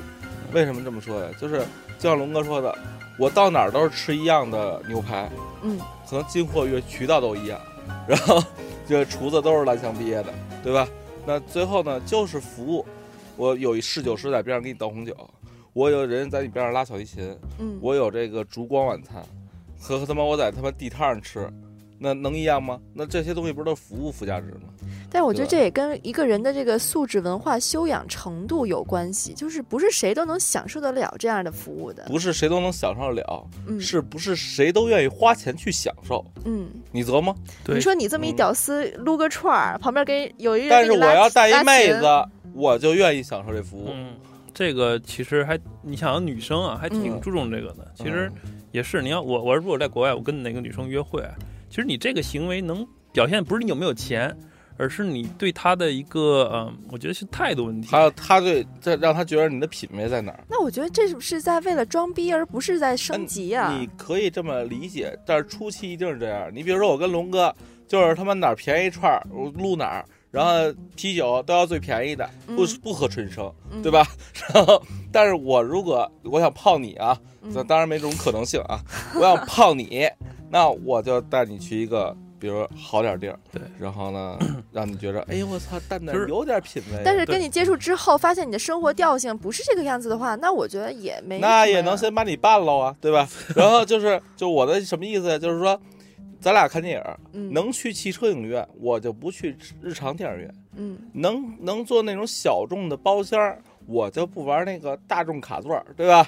[0.52, 1.28] 为什么这么说呀？
[1.40, 1.58] 就是
[1.98, 2.72] 就像龙哥说的，
[3.18, 5.28] 我到哪儿都是吃一样的牛排，
[5.62, 7.60] 嗯，可能进货渠渠道都一样，
[8.06, 8.42] 然后
[8.86, 10.32] 这厨子都是蓝翔毕业的，
[10.62, 10.86] 对吧？
[11.26, 12.86] 那最后呢，就是服务。
[13.36, 15.16] 我有一侍酒师在边上给你倒红酒，
[15.72, 19.22] 我有人在你边上拉小提琴，嗯，我有这个烛光晚餐，
[19.78, 21.48] 和他妈我在他妈地摊上吃，
[21.98, 22.80] 那能一样吗？
[22.94, 24.68] 那这些东西不是都是服务附加值吗？
[25.12, 32.04] 但是我觉得这也跟一个人的这个素质、文化修养程度有关系，就是不是谁都能享受得了这样的服务的。
[32.04, 36.24] 不是谁都能享受得了，嗯，是不是谁都愿意花钱去享受？
[36.44, 37.34] 嗯，你琢磨。
[37.64, 42.02] 对你说你这么一嗯屌丝撸个串儿，旁边给有一人但是我要带一妹子，
[42.54, 43.88] 我就愿意享受这服务。
[43.92, 44.14] 嗯，
[44.52, 47.92] 这个其实还你想女生啊，还挺嗯注重这个的。
[47.94, 51.22] 其实嗯也是，你要我我如果在国外，我跟哪个女生约会，
[51.68, 54.32] 其实你这个行为能表现不是你有没有钱，
[54.76, 57.88] 而是你对她的一个嗯，我觉得是态度问题。
[57.90, 60.44] 还有她对，这让她觉得你的品味在哪儿。
[60.48, 63.76] 那我觉得这是不是在为了装逼，而不是在升级啊？
[63.76, 66.48] 你可以这么理解，但是初期一定是这样。
[66.54, 67.52] 你比如说我跟龙哥，
[67.88, 70.52] 就是他妈哪儿便宜串儿，我撸哪儿，然后
[70.96, 74.06] 啤酒都要最便宜的，不、嗯不喝纯生，嗯对吧？
[74.54, 78.80] 然后，但是我如果我想泡你啊，那嗯当然没这种可能性啊。
[79.16, 80.08] 我想泡你，
[80.50, 84.38] 那我就带你去一个，比如好点儿地儿，对，然后呢，
[84.72, 87.02] 让你觉着，哎呦我操，蛋蛋有点品味。
[87.04, 93.28] 但是跟你接触之后，发现你的生活调性不是这个样子的话，那我觉得也没那也能先把你办了啊，对吧？
[93.56, 95.36] 然后就是，就我的什么意思？
[95.40, 95.80] 就是说，
[96.40, 106.26] 咱俩看电影，嗯能去汽车影院，我就不去日常电影院；嗯能能坐那种小众的包厢儿，我就不玩那个大众卡座儿，对吧？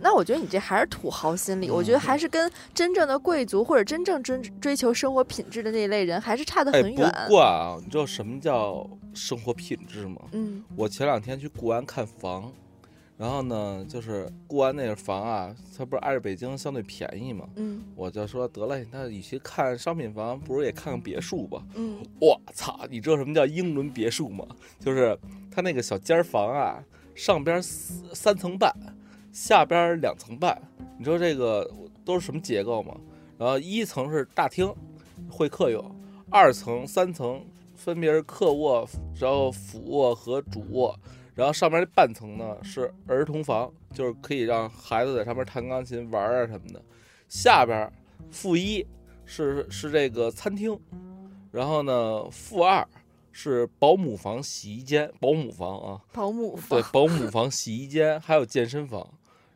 [0.00, 7.12] 那我觉得你这还是土豪心理，我嗯觉得还是跟真正的贵族或者真正追追求生活品质的那一类人还是差得哎，很远。
[7.26, 10.20] 不过啊，你知道什么叫生活品质吗？
[10.32, 12.52] 嗯我前两天去固安看房，
[13.18, 21.60] 然后呢，就是固安那个房啊，它不是挨着北京相对便宜嘛，嗯我就说得了，那与其看商品房，不如也看看别墅吧。
[21.74, 24.46] 嗯我操，你知道什么叫英伦别墅吗？
[24.78, 25.18] 就是
[25.50, 26.80] 它那个小间房啊，
[27.16, 28.72] 上边三层半，
[29.32, 30.56] 下边两层半。
[30.96, 31.68] 你知道这个
[32.04, 32.94] 都是什么结构吗？
[33.36, 34.72] 然后一层是大厅，
[35.28, 35.82] 会客用；
[36.30, 40.96] 二层、三层分别是客卧，然后俯卧和主卧。
[41.38, 46.82] 然后上面那半层呢是儿童房，就是可以让孩子在上面弹钢琴玩啊什么的。
[47.28, 47.88] 下边
[48.28, 48.84] 负一
[49.24, 50.76] 是是这个餐厅，
[51.52, 52.84] 然后呢负二
[53.30, 59.08] 是保姆房、洗衣间，保姆房啊，保姆房对房，，保姆房、洗衣间，还有健身房。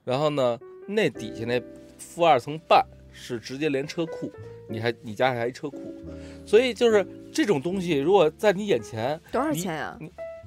[0.04, 1.60] 然后呢，那底下那
[1.98, 4.30] 负二层半是直接连车库，
[4.68, 5.92] 你还你家还一车库，
[6.46, 9.98] 所以就是这种东西，如果在你眼前多少你钱呀？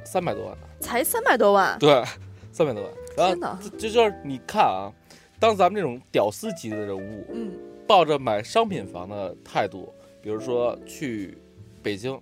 [0.05, 2.03] 三百多万，才三百多万，对，
[2.51, 2.91] 三百多万。
[3.17, 3.59] 然后天哪！
[3.77, 4.91] 这就是你看啊，
[5.39, 7.51] 当咱们这种屌丝级的人物，嗯，
[7.87, 9.91] 抱着买商品房的态度，
[10.21, 11.37] 比如说去
[11.81, 12.19] 北京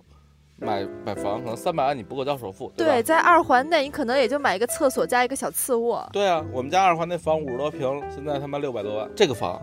[0.56, 2.86] 买买房，可能三百万你不够交首付，对？
[2.86, 6.08] 对，在二环内，你可能也就买一个厕所加一个小次卧。
[6.12, 9.10] 对啊，我们家二环那房五十多平，现在他妈六百多万。
[9.16, 9.60] 这个房，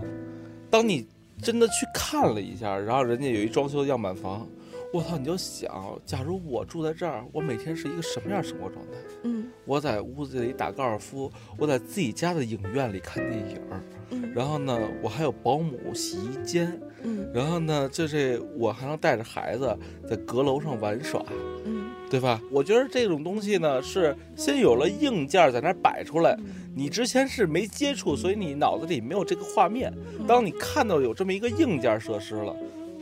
[0.69, 1.07] 当你
[1.41, 4.45] 真的去看了一下，然后人家有一装修样板房，
[4.93, 5.71] 我操，你就想，
[6.06, 8.91] 假如我住在这儿，我每天是一个什么样的生活状态？
[9.23, 19.77] 嗯我在屋子里打高尔夫，我在自己家的影院里看电影儿，嗯然后呢，我还有保姆、洗衣间，嗯然后呢，就是我还能带着孩子
[20.10, 21.23] 在阁楼上玩耍，
[21.63, 22.41] 嗯，对吧？
[22.51, 26.38] 我觉得这种东西呢，是先有了硬件在那儿摆出来，
[26.75, 29.93] 你之前是没接触，所以你脑子里没有这个画面。
[30.27, 32.54] 当你看到有这么一个硬件设施了，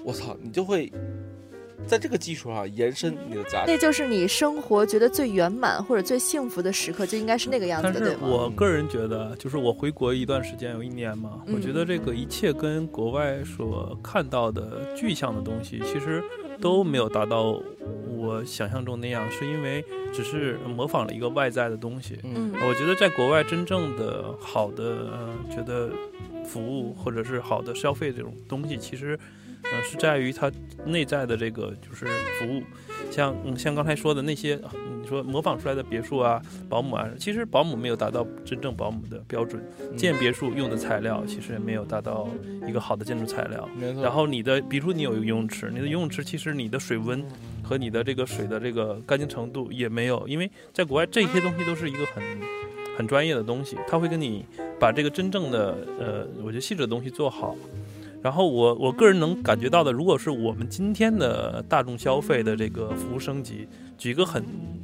[0.03, 0.91] 我操，你就会
[1.89, 3.73] 在这个基础上延伸你的家庭。
[3.73, 8.27] 那就是你生活觉得最圆满或者最幸福的时刻，就应该是那个样子的，对吗？
[8.27, 16.23] 我个人觉得，就是我回国一段时间，有一年嘛，嗯我觉得这个一切跟国外所看到的具象的东西，其实
[16.61, 17.59] 都没有达到
[18.15, 22.19] 我想象中那样，是因为只是模仿了一个外在的东西。
[22.23, 25.89] 嗯我觉得在国外真正的好的，呃，觉得
[26.45, 29.17] 服务或者是好的消费这种东西，其实，
[29.63, 30.51] 呃，是在于它
[30.85, 32.05] 内在的这个就是
[32.39, 32.63] 服务，
[33.11, 34.69] 像嗯像刚才说的那些，呃
[35.01, 39.63] 你说模仿出来的别墅啊、保姆啊，其实保姆没有达到真正保姆的标准，
[39.95, 42.27] 建别墅用的材料其实也没有达到
[42.67, 43.67] 一个好的建筑材料。
[43.75, 44.03] 没错。
[44.03, 47.23] 然后你的，比如说你有一个游泳池，你的游泳池其实你的水温
[47.63, 52.23] 和你的这个水的这个干净程度也没有，因为在国外这些东西都是一个很
[52.97, 54.45] 很专业的东西，他会跟你
[54.79, 57.55] 把这个真正的呃，我觉得细致的东西做好。
[58.21, 64.43] 然后我我个人能感觉到的，如果是我们今天的大众消费的这个服务升级，举一个很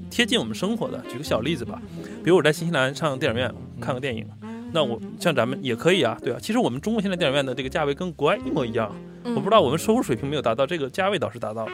[0.10, 1.82] 贴近我们生活的，举个小例子吧，
[2.24, 4.26] 比如我在新西兰上电影院看个电影，
[4.71, 8.93] 那我像咱们也可以啊，对啊，其实我们中国现在电影院的这个价位跟国外一模一样，
[9.24, 9.36] 嗯。
[9.36, 11.71] 我不知道我们收入水平没有达到，这个价位倒是达到了，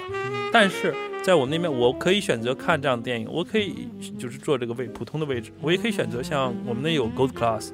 [0.52, 7.70] 但是在我们那边，我可以选择看这样的电影，我可以就是坐这个位普通的位置，我也可以选择像我们那有 Gold Class，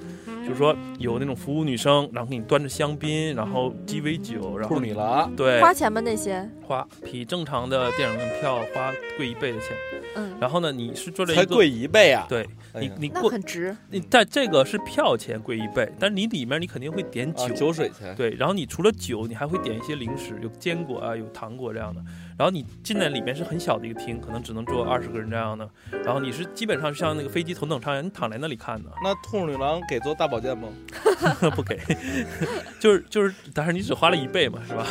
[0.48, 6.00] 就是说有那种服务女生，然后给你端着香槟，然后鸡尾酒，然后兔米了，对花钱吗？
[6.00, 6.50] 那些？
[6.64, 9.76] 花比正常的电影院票花贵一倍的钱，
[10.16, 12.26] 嗯，然后呢，你是坐这一个才贵一倍啊！
[12.30, 12.48] 对
[12.80, 13.76] 你你过很值。
[13.90, 22.02] 你但这个是票钱贵一倍，但是你里面你肯定会点酒，啊，酒水钱，对，然后你除了酒，你还会点一些零食，有坚果啊，有糖果这样的。
[22.38, 25.68] 然后你进来里面是很小的一个厅，可能只能坐二十个人这样的。
[26.04, 30.70] 然后你是基本上像那个飞机头等舱一样，你躺在那里看的，那兔女郎给做大保健吗？
[31.56, 31.80] 不给，
[32.80, 34.86] 就是就是，但是你只花了一倍嘛，是吧？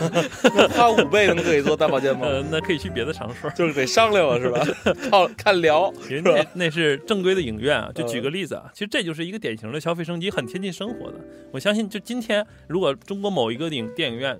[0.56, 2.26] 那花五倍能给做大保健吗？
[2.26, 3.48] 呃，那可以去别的场所。
[3.50, 4.66] 就是得商量了是吧？
[5.08, 11.20] 靠看聊，人家那是正规的影院啊，就举嗯个例子啊，其实这就是一个典型的消费升级，很贴近生活的。
[11.52, 14.36] 我相信，就今天如果中国某一个影电影院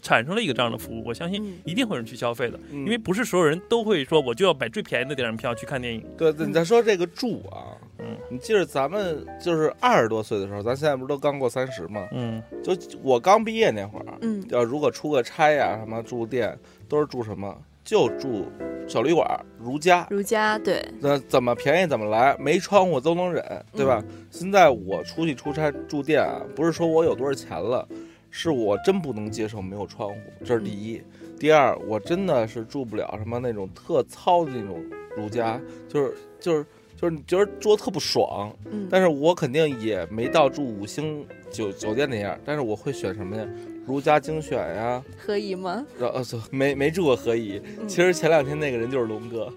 [0.00, 6.04] 产生了一个这样的服务，我相信嗯一定会有人去消费的，因因为不是所有人都会说我就要买最便宜的电影票去看电影。
[6.16, 12.06] 对，你再说这个住啊，嗯你记着咱们就是二十多岁的时候，咱现在不是都刚过三十吗？
[12.12, 16.56] 嗯就我刚毕业那会儿，嗯要如果出个差呀、什么住店，
[16.88, 17.56] 都是住什么？
[17.82, 18.46] 就住
[18.86, 19.26] 小旅馆、
[19.58, 20.06] 如家。
[20.10, 24.04] 如家对，那怎么便宜怎么来，没窗户都能忍，对吧？
[24.30, 27.88] 现在我出去出差住店啊，不是说我有多少钱了，
[28.30, 31.00] 是我真不能接受没有窗户，这是第一。
[31.38, 34.82] 第二，我真的是住不了什么那种特糙的那种
[35.16, 36.66] 如家，就是就是
[36.96, 43.46] 就是你觉得住得特不爽，嗯，但是我肯定也没到住五星酒酒店那样，但是我会选什么呀？
[43.86, 45.84] 如家精选呀，可以吗？
[45.98, 47.60] 呃没没住过合宜。
[47.80, 49.50] 嗯其实前两天那个人就是龙哥，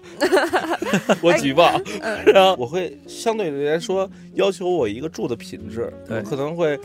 [1.22, 6.80] 我举报，嗯然后我会相对来说要求我一个住的品质，我可能会。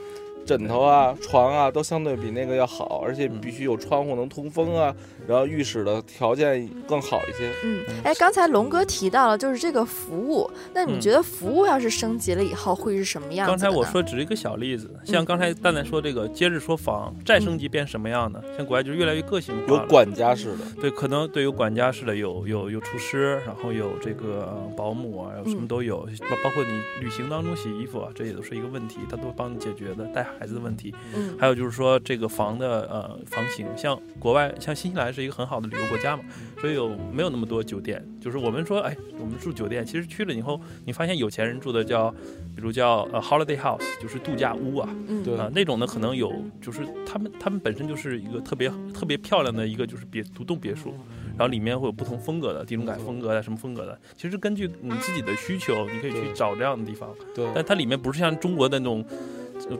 [0.49, 4.95] 枕头啊、床啊，都相对比那个要好，而且必须有窗户能通风啊，
[5.29, 7.51] 然后浴室的条件更好一些。
[7.63, 13.55] 嗯，哎，刚才龙哥提到了就是这个服务，那你嗯觉得服务要是升级了以后会是什么样子的？
[13.55, 19.83] 刚才我说只是一个小例子，像刚才蛋蛋说这个接着说房再升级变什么样的，像国外就越来越个性化了。
[19.83, 30.95] 有管家式的，对，可能对有管家式的，有有有厨师，然后有这个呃保姆啊，有什么嗯都有，包包括你旅行当中洗衣服啊，这也都是一个问题，他都帮你解决的，带孩子的问题。
[31.15, 36.23] 嗯还有就是说这个房的呃房型，像国外像新西兰是是一个很好的旅游国家嘛，
[36.61, 38.01] 所以有没有那么多酒店？
[38.21, 42.09] 就是我们说，哎，我们住酒店，其实去了以后，你发现有钱人住的叫，
[42.55, 44.89] 比如叫呃 holiday house，就是度假屋啊，
[45.25, 50.93] 对啊，那种呢可能有，就是他们他们本身就是一个特别特别漂亮的一个就是别独栋别墅，
[51.37, 59.05] 然后里面会有不同风格的地中海风格的什么风格的，其实根据你自己的需求，你可以去找这样的地方，对，但它里面不是像中国的那种。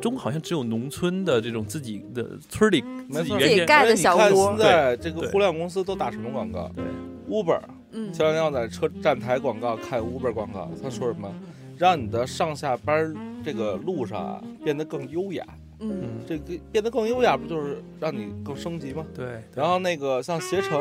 [0.02, 4.48] 中国好像只有农村的这种自己的村里自己原先盖的小屋。
[4.50, 6.70] 现在这个互联网公司都打什么广告？
[6.76, 6.84] 对
[7.30, 7.60] ，Uber。
[7.92, 11.34] 嗯，前两天我在车站台广告看 Uber 广告，他说什么？
[11.78, 15.46] 让你的上下班这个路上啊变得更优雅。
[15.80, 19.06] 嗯，这个变得更优雅，不就是让你更升级吗？
[19.15, 19.42] 对。
[19.56, 20.78] 然后那个像携程，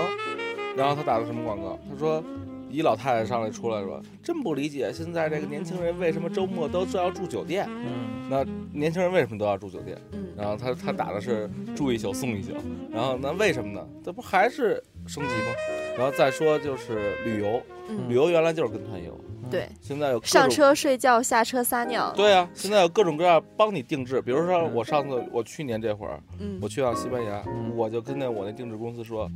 [0.77, 1.79] 然后他打的什么广告？
[1.89, 2.23] 他说，
[2.71, 7.67] 一老太太上来出来说，真不理解现在这个年轻人为什么周末都要住酒店。
[7.69, 8.29] 嗯。
[8.31, 9.97] 那年轻人为什么都要住酒店？
[10.13, 10.27] 嗯。
[10.37, 12.53] 然后他他打的是住一宿送一宿。
[12.91, 13.87] 然后那为什么呢？
[14.05, 15.53] 这不还是升级吗？
[15.97, 17.61] 然后再说就是旅游，
[18.09, 19.19] 旅游原来就是跟团游。
[19.51, 22.13] 对，现在有上车睡觉，下车撒尿。
[22.15, 24.21] 对啊，现在有各种各样帮你定制。
[24.21, 27.43] 比如说我上次我去年这会儿，嗯，我去趟西班牙，
[27.75, 29.31] 我就跟那我那定制公司说，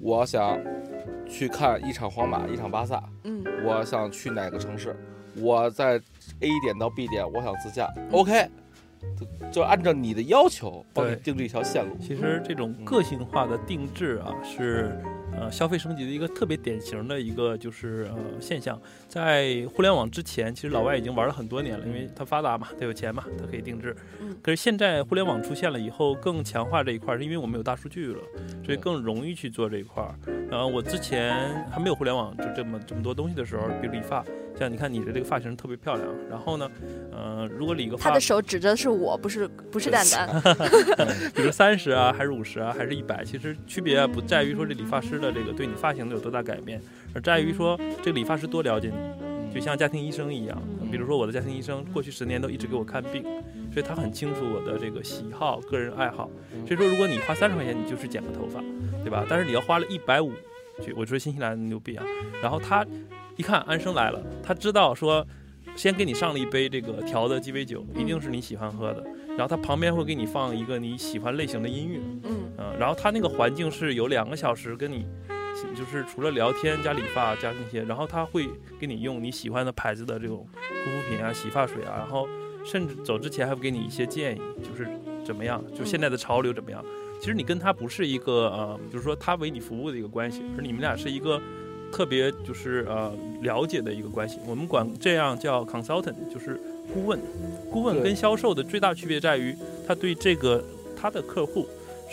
[0.00, 0.58] 我想
[1.32, 4.94] 去看一场皇马，一场巴萨，嗯，我想去哪个城市，
[5.36, 5.94] 我在
[6.40, 8.46] A 点到 B 点，我想自驾，OK。
[9.50, 11.96] 就按照你的要求帮你定制一条线路。
[11.98, 14.96] 其实这种个性化的定制啊，是
[15.36, 18.80] 呃消费升级的一个特别典型的一个就是呃现象。
[19.08, 23.94] 在互联网之前，其实老外已经玩了很多年了，因为它发达嘛，它有钱嘛，它可以定制。
[24.42, 28.20] 可是现在互联网出现了以后，更强化这一块，是因为我们有大数据了，
[28.64, 30.02] 所以更容易去做这一块。
[30.50, 34.24] 然后我之前还没有互联网就这么这么多东西的时候，比如理发，
[34.58, 36.70] 像你看你的这个发型特别漂亮，然后呢，
[37.10, 40.42] 呃，如果理个发，他的手指着是我不是不是蛋蛋，
[41.34, 46.80] 比如三十啊，还是五十啊，还是一百，其实区别不在于说这理发师的这个对你发型有多大改变，
[47.14, 49.32] 而在于说这个理发师多了解你。
[49.52, 53.22] 就像家庭医生一样，比如说我的家庭医生过去十年都一直给我看病，
[53.70, 56.30] 所以他很清楚我的这个喜好、个人爱好。
[56.66, 58.64] 所以说，如果你花三十块钱，你就是剪个头发，
[59.04, 59.26] 对吧？
[59.28, 60.32] 但是你要花了一百五，
[60.82, 62.04] 去我说新西兰牛逼啊！
[62.42, 62.84] 然后他
[63.36, 65.26] 一看安生来了，他知道说，
[65.76, 69.02] 先给你上了一杯这个调的鸡尾酒，一定是你喜欢喝的。
[69.28, 75.06] 然后他旁边会给你放一个你喜欢类型的音乐，嗯，然后他那个环境是有两个小时跟你。
[75.76, 78.48] 就是除了聊天加理发加那些，然后他会
[78.80, 82.26] 给你用你喜欢的牌子的这种护肤品啊、洗发水啊，然后
[82.64, 84.88] 甚至走之前还会给你一些建议，就是
[85.22, 86.82] 怎么样，就现在的潮流怎么样。
[87.22, 91.40] 其实你跟他不是一个呃，就是说他为你服务的一个关系，而你们俩是一个
[91.92, 94.40] 特别就是呃了解的一个关系。
[94.44, 96.60] 我们管这样叫 consultant，就是
[96.92, 97.20] 顾问。
[97.70, 99.56] 顾问跟销售的最大区别在于，
[99.86, 100.64] 他对这个
[101.00, 101.64] 他的客户。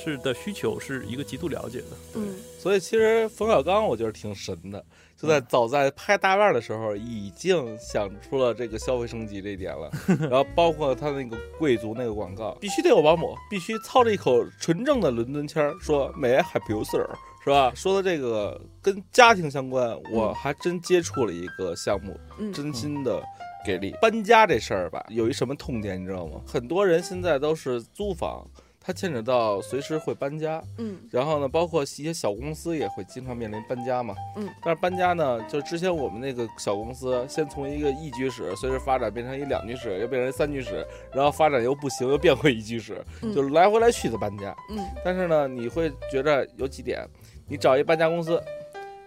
[0.02, 4.84] 是的需求是一个极度了解的，嗯，所以其实冯小刚我觉得挺神的，
[5.18, 9.92] 就在早在拍大腕的时候已经想出了这个消费升级这一点了，
[10.30, 17.08] 然后包括他那个贵族那个广告，必须得有保姆，必须操着一口纯正的伦敦腔说 May I help you, sir？
[17.44, 17.72] 是吧？
[17.76, 22.18] 说的这个跟家庭相关，我还真接触了一个项目，
[22.54, 23.22] 真心的
[23.66, 23.96] 给力。
[24.02, 26.42] 搬家这事儿吧，有一什么痛点你知道吗？
[26.46, 28.46] 很多人现在都是租房。
[28.90, 47.08] 它牵扯到随时会搬家，嗯，然后呢，包括一些小公司也会经常面临搬家嘛，嗯，但是搬家呢，就之前我们那个小公司，先从一个一居室，随着发展变成一两居室，又变成三居室，然后发展又不行，又变回一居室，就是来回来去的搬家，嗯，但是呢，你会觉着有几点，
[47.48, 48.42] 你找一搬家公司，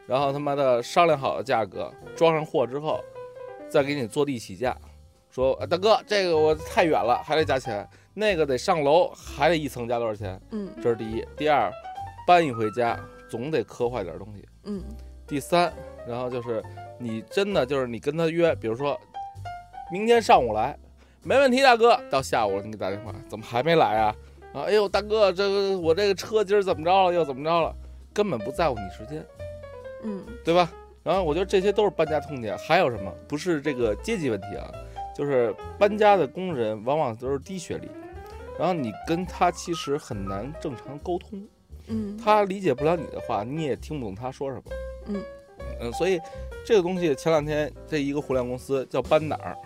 [0.06, 3.00] 然后他妈的商量好的价格，装上货之后，
[3.68, 4.76] 再给你坐地起价，
[5.28, 7.84] 说大哥，这个我太远了，还得加钱。
[8.14, 10.40] 那个得上楼，还得一层加多少钱？
[10.50, 11.24] 嗯，这是第一。
[11.36, 11.72] 第二，
[12.26, 12.98] 搬一回家
[13.28, 14.46] 总得磕坏点东西。
[14.64, 14.82] 嗯。
[15.26, 15.72] 第三，
[16.06, 16.62] 然后就是
[16.98, 19.00] 你真的就是你跟他约，比如说
[19.90, 20.76] 明天上午来，
[21.22, 21.98] 没问题，大哥。
[22.10, 24.14] 到下午了，你给打电话，怎么还没来啊？
[24.52, 27.14] 啊，哎呦，大哥，这个我这个车今儿怎么着了？
[27.14, 27.74] 又怎么着了？
[28.12, 29.24] 根本不在乎你时间。
[30.02, 30.70] 嗯，对吧？
[31.02, 32.58] 然后我觉得这些都是搬家痛点。
[32.58, 33.10] 还有什么？
[33.26, 34.70] 不是这个阶级问题啊，
[35.16, 37.88] 就是搬家的工人往往都是低学历。
[38.58, 41.42] 然后你跟他其实很难正常沟通，
[41.88, 44.62] 嗯，他理解不了你的话，你也听不懂他说什么，
[45.06, 45.22] 嗯
[45.80, 46.20] 嗯，所以
[46.64, 49.56] 这个东西前两天这一个互联网公司叫搬哪儿，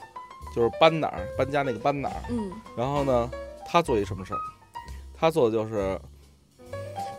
[0.55, 3.31] 就是搬哪儿搬家那个搬哪儿，嗯，然后呢，
[3.67, 4.41] 他做一什么事儿？
[5.19, 5.99] 他做的就是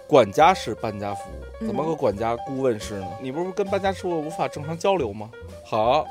[0.07, 3.07] 管家式搬家服务，怎么个管家顾问式呢？
[3.22, 5.30] 你不是跟搬家师傅无法正常交流吗？
[5.65, 6.07] 好，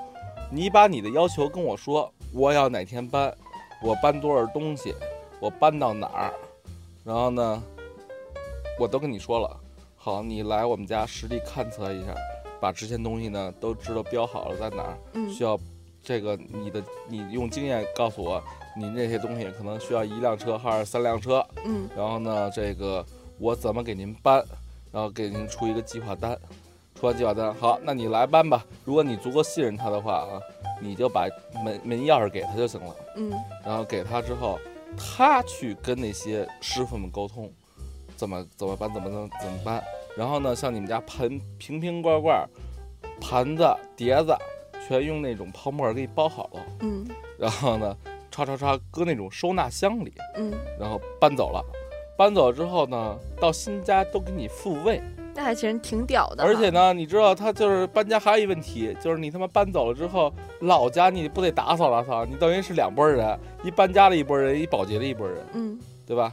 [0.50, 3.34] 你把你的要求跟我说，我要哪天搬，
[3.82, 4.94] 我搬多少东西。
[5.40, 6.32] 我搬到哪儿，
[7.04, 7.62] 然后呢，
[8.78, 9.56] 我都跟你说了。
[9.96, 12.14] 好，你来我们家实地勘测一下，
[12.60, 15.58] 把这些东西呢都知道标好了在哪儿，嗯需要
[16.02, 18.42] 这个你的你用经验告诉我，
[18.76, 23.04] 你那些东西可能需要一辆车还是三辆车，嗯然后呢，这个
[23.38, 24.44] 我怎么给您搬，
[24.92, 26.38] 然后给您出一个计划单，
[26.94, 28.64] 出完计划单，好，那你来搬吧。
[28.84, 30.40] 如果你足够信任他的话啊，
[30.80, 31.26] 你就把
[31.64, 32.94] 门门钥匙给他就行了。
[33.16, 33.32] 嗯
[33.64, 34.56] 然后给他之后，
[34.96, 37.50] 他去跟那些师傅们沟通，
[38.16, 39.82] 怎么怎么搬，怎么怎么怎么办。
[40.16, 42.48] 然后呢，像你们家盆瓶瓶罐罐、
[43.20, 43.66] 盘子、
[43.96, 44.36] 碟子，
[44.86, 46.60] 全用那种泡沫给你包好了。
[46.80, 47.06] 嗯
[47.38, 47.96] 然后呢，
[48.30, 51.62] 叉叉叉搁那种收纳箱里，嗯，然后搬走了。
[52.16, 55.02] 搬走了之后呢，到新家都给你复位。
[55.36, 56.42] 那还其实挺屌的。
[56.42, 62.24] 而且，呢，你知道他就是搬家还有一问题，就是你他妈搬走了之后，老家你不得打扫打扫？
[62.24, 66.32] 你等于是两拨人，一搬家的一拨人，一保洁的一拨人，嗯对吧？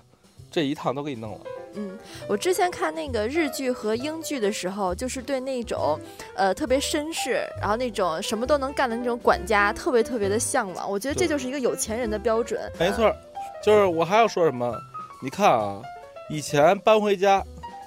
[0.49, 1.39] 这一趟都给你弄了。
[1.75, 1.97] 嗯，
[2.27, 5.99] 我之前看那个日剧和英剧的时候，就是对那种，
[6.35, 10.89] 呃，特别绅士，然后那种什么都能干的那种管家，特别特别的向往。
[10.89, 12.61] 我觉得这就是一个有钱人的标准。
[12.79, 13.11] 没错，
[13.63, 14.71] 就是我还要说什么？
[15.23, 15.81] 你看啊，
[16.29, 17.43] 以前搬回家，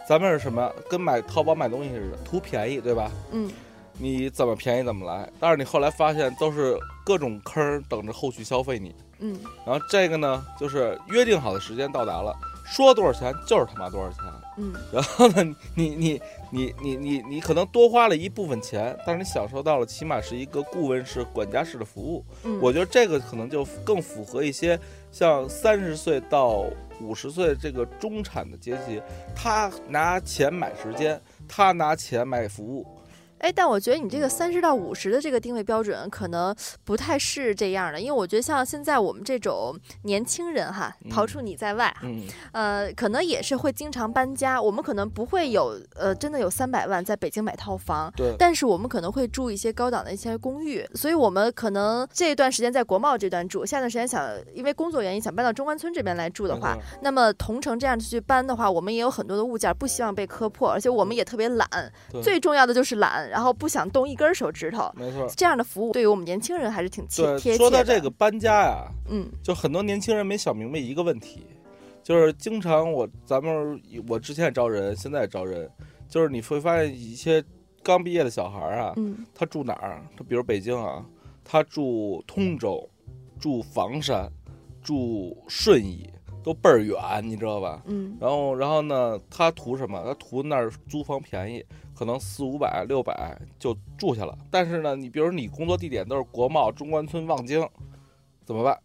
[0.09, 0.73] 咱们是什么？
[0.89, 3.11] 跟买淘宝买东西似的，图便宜，对吧？
[3.33, 3.51] 嗯
[3.99, 8.95] 你怎么便宜怎么来，但是你后来发现都是各种坑等着后续消费你。
[9.21, 9.35] 嗯
[9.65, 12.37] 然后这个呢，就是约定好的时间到达了，
[12.67, 14.19] 说多少钱就是他妈多少钱。
[14.59, 15.43] 嗯然后呢，
[15.75, 22.23] 你你你你你你可能多花了一部分钱，但是你享受到了起码是一个顾问式、管家式的服务。
[22.45, 24.79] 嗯，我觉得这个可能就更符合一些
[25.11, 26.65] 像三十岁到
[27.01, 29.01] 五十岁这个中产的阶级，
[29.35, 32.87] 他拿钱买时间，他拿钱买服务。
[33.39, 42.23] 哎，但我觉得你这个三十到五十的这个定位标准可能不太是这样的，因为我觉得像现在我们这种年轻人哈，嗯逃出你在外，嗯，
[42.53, 44.61] 呃，可能也是会经常搬家。
[44.61, 61.69] 我们可能不会有呃真的有三百万在北京买套房，对，但是我们可能会住一些高档的一些公寓，所以我们可能这一段时间在国贸这段住，下段时间想因为工作原因想搬到中关村这边来住的话没，那么同城这样去搬的话，我们也有很多的物件不希望被磕破，而且我们也特别懒，
[62.23, 64.91] 最重要的就是懒，然后不想动一根手指头。
[64.97, 65.27] 没错。
[65.37, 67.57] 这样的服务对于我们年轻人还是挺贴。
[67.57, 71.47] 说到这个，搬家呀，嗯就很多年轻人没想明白一个问题，
[72.03, 75.71] 就是经常我咱们我之前也招人，现在也招人，
[76.09, 77.43] 就是你会发现一些
[77.83, 80.03] 刚毕业的小孩儿啊，嗯他住哪儿？
[80.17, 81.05] 他比如北京啊，
[81.45, 82.89] 他住通州，
[83.39, 84.31] 住房山，
[84.83, 86.09] 住顺义，
[86.47, 87.83] 都倍儿远，你知道吧？
[87.87, 90.01] 嗯然后，然后呢，他图什么？
[90.05, 94.39] 他图那儿租房便宜，可能四五百、六百就住下了。
[94.49, 97.69] 但是呢，你比如你工作地点都是国贸、中关村、望京，
[98.45, 98.81] 怎么办？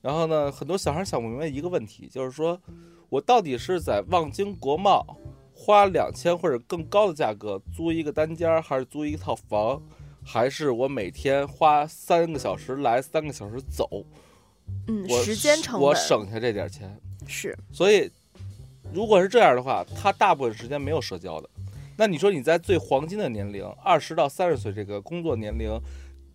[0.00, 2.60] 然后呢，很多小孩想不明白一个问题，就是说
[3.08, 5.16] 我到底是在望京国贸
[5.54, 9.80] 花两千或者更高的价格租一个单间，还是租一套房，
[10.24, 14.04] 还是我每天花三个小时来，三个小时走？
[14.88, 16.94] 嗯，我时间成本我省下这点钱。
[17.26, 18.10] 是所以，
[18.92, 21.48] 如果是这样的话，他大部分时间没有社交的。
[21.96, 25.70] 那你说你在最黄金的年龄，二十到三十岁这个工作年龄，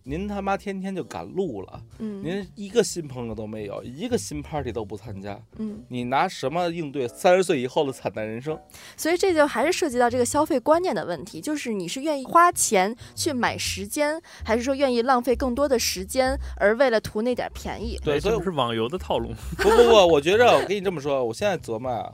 [0.02, 8.58] 您他妈天天就赶路了，嗯您一个新朋友都没有，一个新 party 都不参加，嗯，你拿什么应对三十岁以后的惨淡人生？
[8.96, 17.98] 所以这就还是涉及到这个消费观念的问题，就是你是愿意花钱去买时间，还是说愿意浪费更多的时间，而为了图那点便宜？
[18.02, 19.28] 对，所以是网游的套路？
[19.58, 22.10] 不不不，我觉着我跟你这么说，我现在琢磨啊，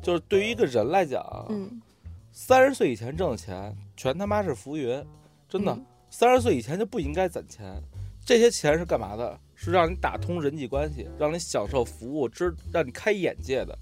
[0.00, 1.82] 就是对于一个人来讲啊，嗯
[2.30, 5.04] 三十岁以前挣的钱全他妈是浮云，
[5.48, 5.84] 真的嗯。
[6.18, 7.80] 三十岁以前就不应该攒钱，
[8.26, 9.38] 这些钱是干嘛的？
[9.54, 13.78] 是让你打通人际关系，让你享受服务，知让你开眼界的。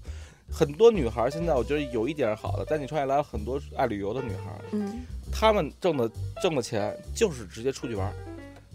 [0.47, 4.99] 很多女孩现在我觉得有一点是好的，在你创业来了很多爱旅游的女孩，嗯
[5.31, 6.07] 她们挣的
[6.39, 8.13] 挣的钱就是直接出去玩儿。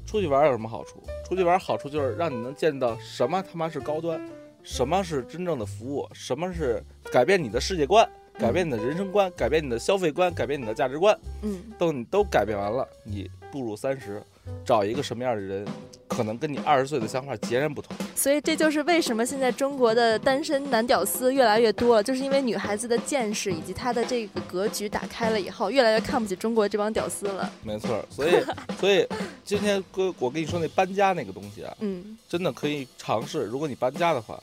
[0.08, 1.00] 出去玩儿有什么好处？
[1.24, 4.20] 出去玩儿好处就是让你能见到什么他妈是高端，
[4.64, 6.82] 什么是真正的服务，什么是
[7.12, 11.16] 改变你的世界观，改变你的人生观，改变你的消费观，改变你的价值观。
[11.42, 14.22] 嗯等你都改变完了，你步入三十，
[14.64, 15.66] 找一个什么样的人，
[16.08, 17.94] 可能跟你二十岁的想法截然不同。
[18.14, 27.50] 所以这就是为什么现在中国的单身男屌丝越来越多了，就是因为女孩子的见识以及她的这个格局打开了以后，越来越看不起中国这帮屌丝了。
[27.62, 28.42] 没错，所以
[28.78, 29.06] 所以
[29.44, 33.44] 今天哥我跟你说那搬家那个东西啊，嗯真的可以尝试。
[33.44, 34.40] 如果你搬家的话，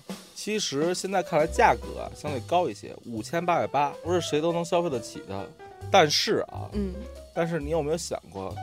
[0.50, 5.48] 其实现在看来价格啊相对高一些，五千八百八不是谁都能消费得起的。
[5.92, 6.96] 但是啊，嗯
[7.36, 8.54] 但是你有没有想过，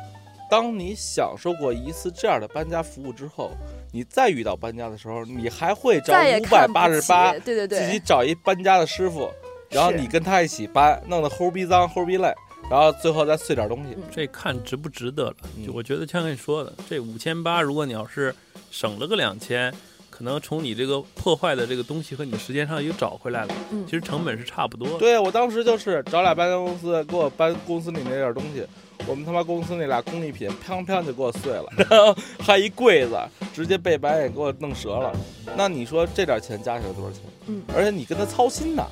[0.51, 3.53] 当你享受过一次这样的搬家服务之后，
[3.93, 9.31] 你再遇到搬家的时候，你还会找再也五百看不八十八，对对对自己，找一搬家的师傅，
[9.71, 12.35] 然后是你跟他一起搬，弄得齁逼脏、齁逼累，
[12.69, 13.97] 然后最后再碎点东西。
[14.11, 15.37] 这看值不值得了。
[15.57, 18.35] 嗯就我觉得像跟你说的，这五千八，如果你要是
[18.71, 19.73] 省了个两千，
[20.17, 23.55] 可能从你这个破坏的这个东西和你时间上又找回来了。
[23.71, 24.97] 嗯其实成本是差不多的。
[24.99, 28.65] 对我当时就是找俩搬家公司给我搬公司里那点东西，
[29.07, 33.19] 我们他妈公司那俩工艺品砰砰就给我碎了， 然后还一柜子
[33.53, 35.13] 直接被白眼给我弄折了。
[35.55, 37.21] 那你说这点钱加起来多少钱？
[37.49, 38.83] 嗯，而且你跟他操心呢，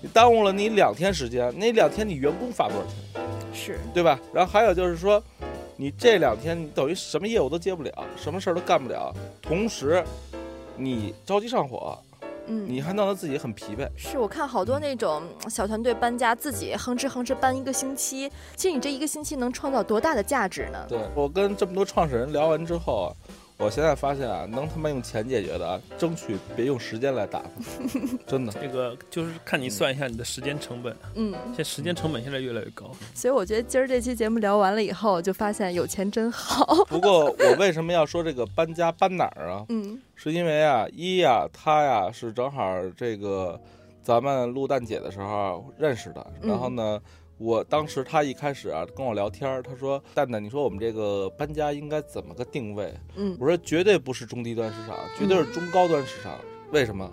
[0.00, 3.22] 你耽误了你两天时间，那两天你员工发多少钱？
[3.52, 4.18] 是对吧？
[4.32, 5.22] 然后还有就是说，
[5.76, 10.02] 你这两天你等于什么业务都接不了，什么事儿都干不了，同时
[10.84, 11.96] 你着急上火，
[12.46, 13.88] 嗯，你还弄得自己很疲惫。
[13.96, 20.84] 是我看好多那种小团队搬家，自己哼哧哼哧搬一个星期，其实你这一个星期能创造多大的价值呢？
[20.88, 23.06] 对我跟这么多创始人聊完之后啊，
[23.62, 27.48] 我现在发现啊，能他妈用钱解决的啊，争取别用时间来打发，
[28.26, 28.52] 真的。
[28.60, 32.90] 这个就是看你算一下你的时间成本，嗯，现在时间成本现在越来越高。
[33.14, 36.84] 所以我觉得今儿这期节目聊完了以后，就发现有钱真好。
[36.86, 39.64] 不过我为什么要说这个搬家搬哪儿啊？
[39.68, 42.64] 嗯是因为啊，一呀，他呀是正好
[42.96, 43.60] 这个
[44.02, 47.00] 咱们录蛋姐的时候认识的，嗯然后呢。
[47.42, 56.38] 我当时他一开始啊跟我聊天儿，他说：“蛋蛋，你说我们这个搬家应该怎么个定位？”嗯我说：“绝对不是中低端市场，绝对是中高端市场。
[56.70, 57.10] 为什么？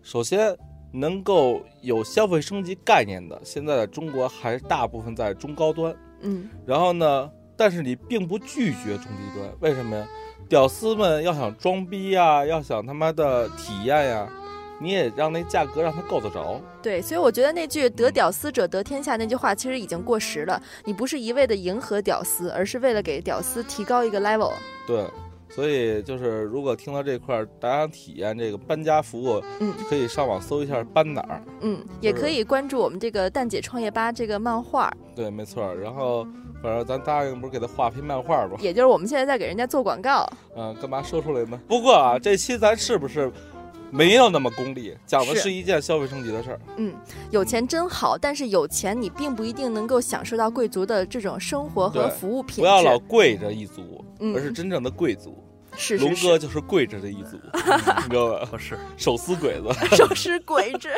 [0.00, 0.56] 首先，
[0.92, 5.92] 能够有消费升级概念的，现在的中国还大部分在中高端。
[6.20, 10.06] 嗯然后呢，但是你并不拒绝中低端，为什么呀？
[10.48, 14.30] 屌丝们要想装逼呀，要想他妈的体验呀，
[14.84, 16.60] 你也让那价格让他够得着。
[16.82, 20.60] 对，所以我觉得那句“得屌丝者得天下”那句话其实已经过时了。
[20.84, 24.52] 你不是一味的迎合屌丝，而是为了给屌丝提高一个 level。
[24.86, 25.06] 对，
[25.48, 31.42] 所以就是如果听到这块儿，大家想体验这个搬家服务，嗯可以上网搜一下搬哪儿。
[31.62, 35.74] 嗯，也可以关注我们这个蛋姐创业吧这个漫画，对，没错。
[35.76, 36.26] 然后，
[36.62, 38.56] 反正咱答应不是给他画篇漫画吗？
[38.60, 40.28] 也就是我们现在在给人家做广告。
[40.56, 41.58] 嗯、干嘛说出来呢？
[41.66, 43.32] 不过啊，这期咱是不是
[43.94, 44.96] 没有那么功利？
[45.06, 46.60] 讲的是是一件消费升级的事儿。
[46.76, 46.92] 嗯，
[47.30, 52.60] 有钱真好，但是有钱你并不一定能够享受到贵族的这种生活和服务品质。
[52.62, 55.40] 不要老跪着一族，嗯而是真正的贵族。
[55.76, 57.36] 是龙哥就是跪着的一族，
[58.04, 58.46] 你知道吧？
[58.48, 59.72] 不是，手撕鬼子。
[59.96, 60.88] 手撕鬼子，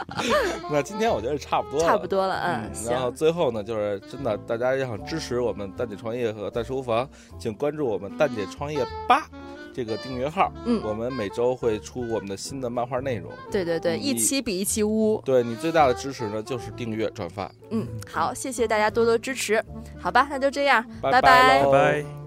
[0.70, 9.26] 那今天我觉得差不多了，差不多了，嗯，然后，最后呢，就是真的，大家要想支持我们蛋姐创业和蛋书房，请关注我们蛋姐创业吧
[9.72, 10.52] 这个订阅号。
[10.64, 13.30] 嗯我们每周会出我们的新的漫画内容。
[13.50, 15.20] 对对对，一期比一期污。
[15.24, 17.50] 对你最大的支持呢，就是订阅转发。
[17.70, 19.62] 嗯，好，谢谢大家多多支持。
[19.98, 22.19] 好吧，那就这样，拜拜喽拜拜。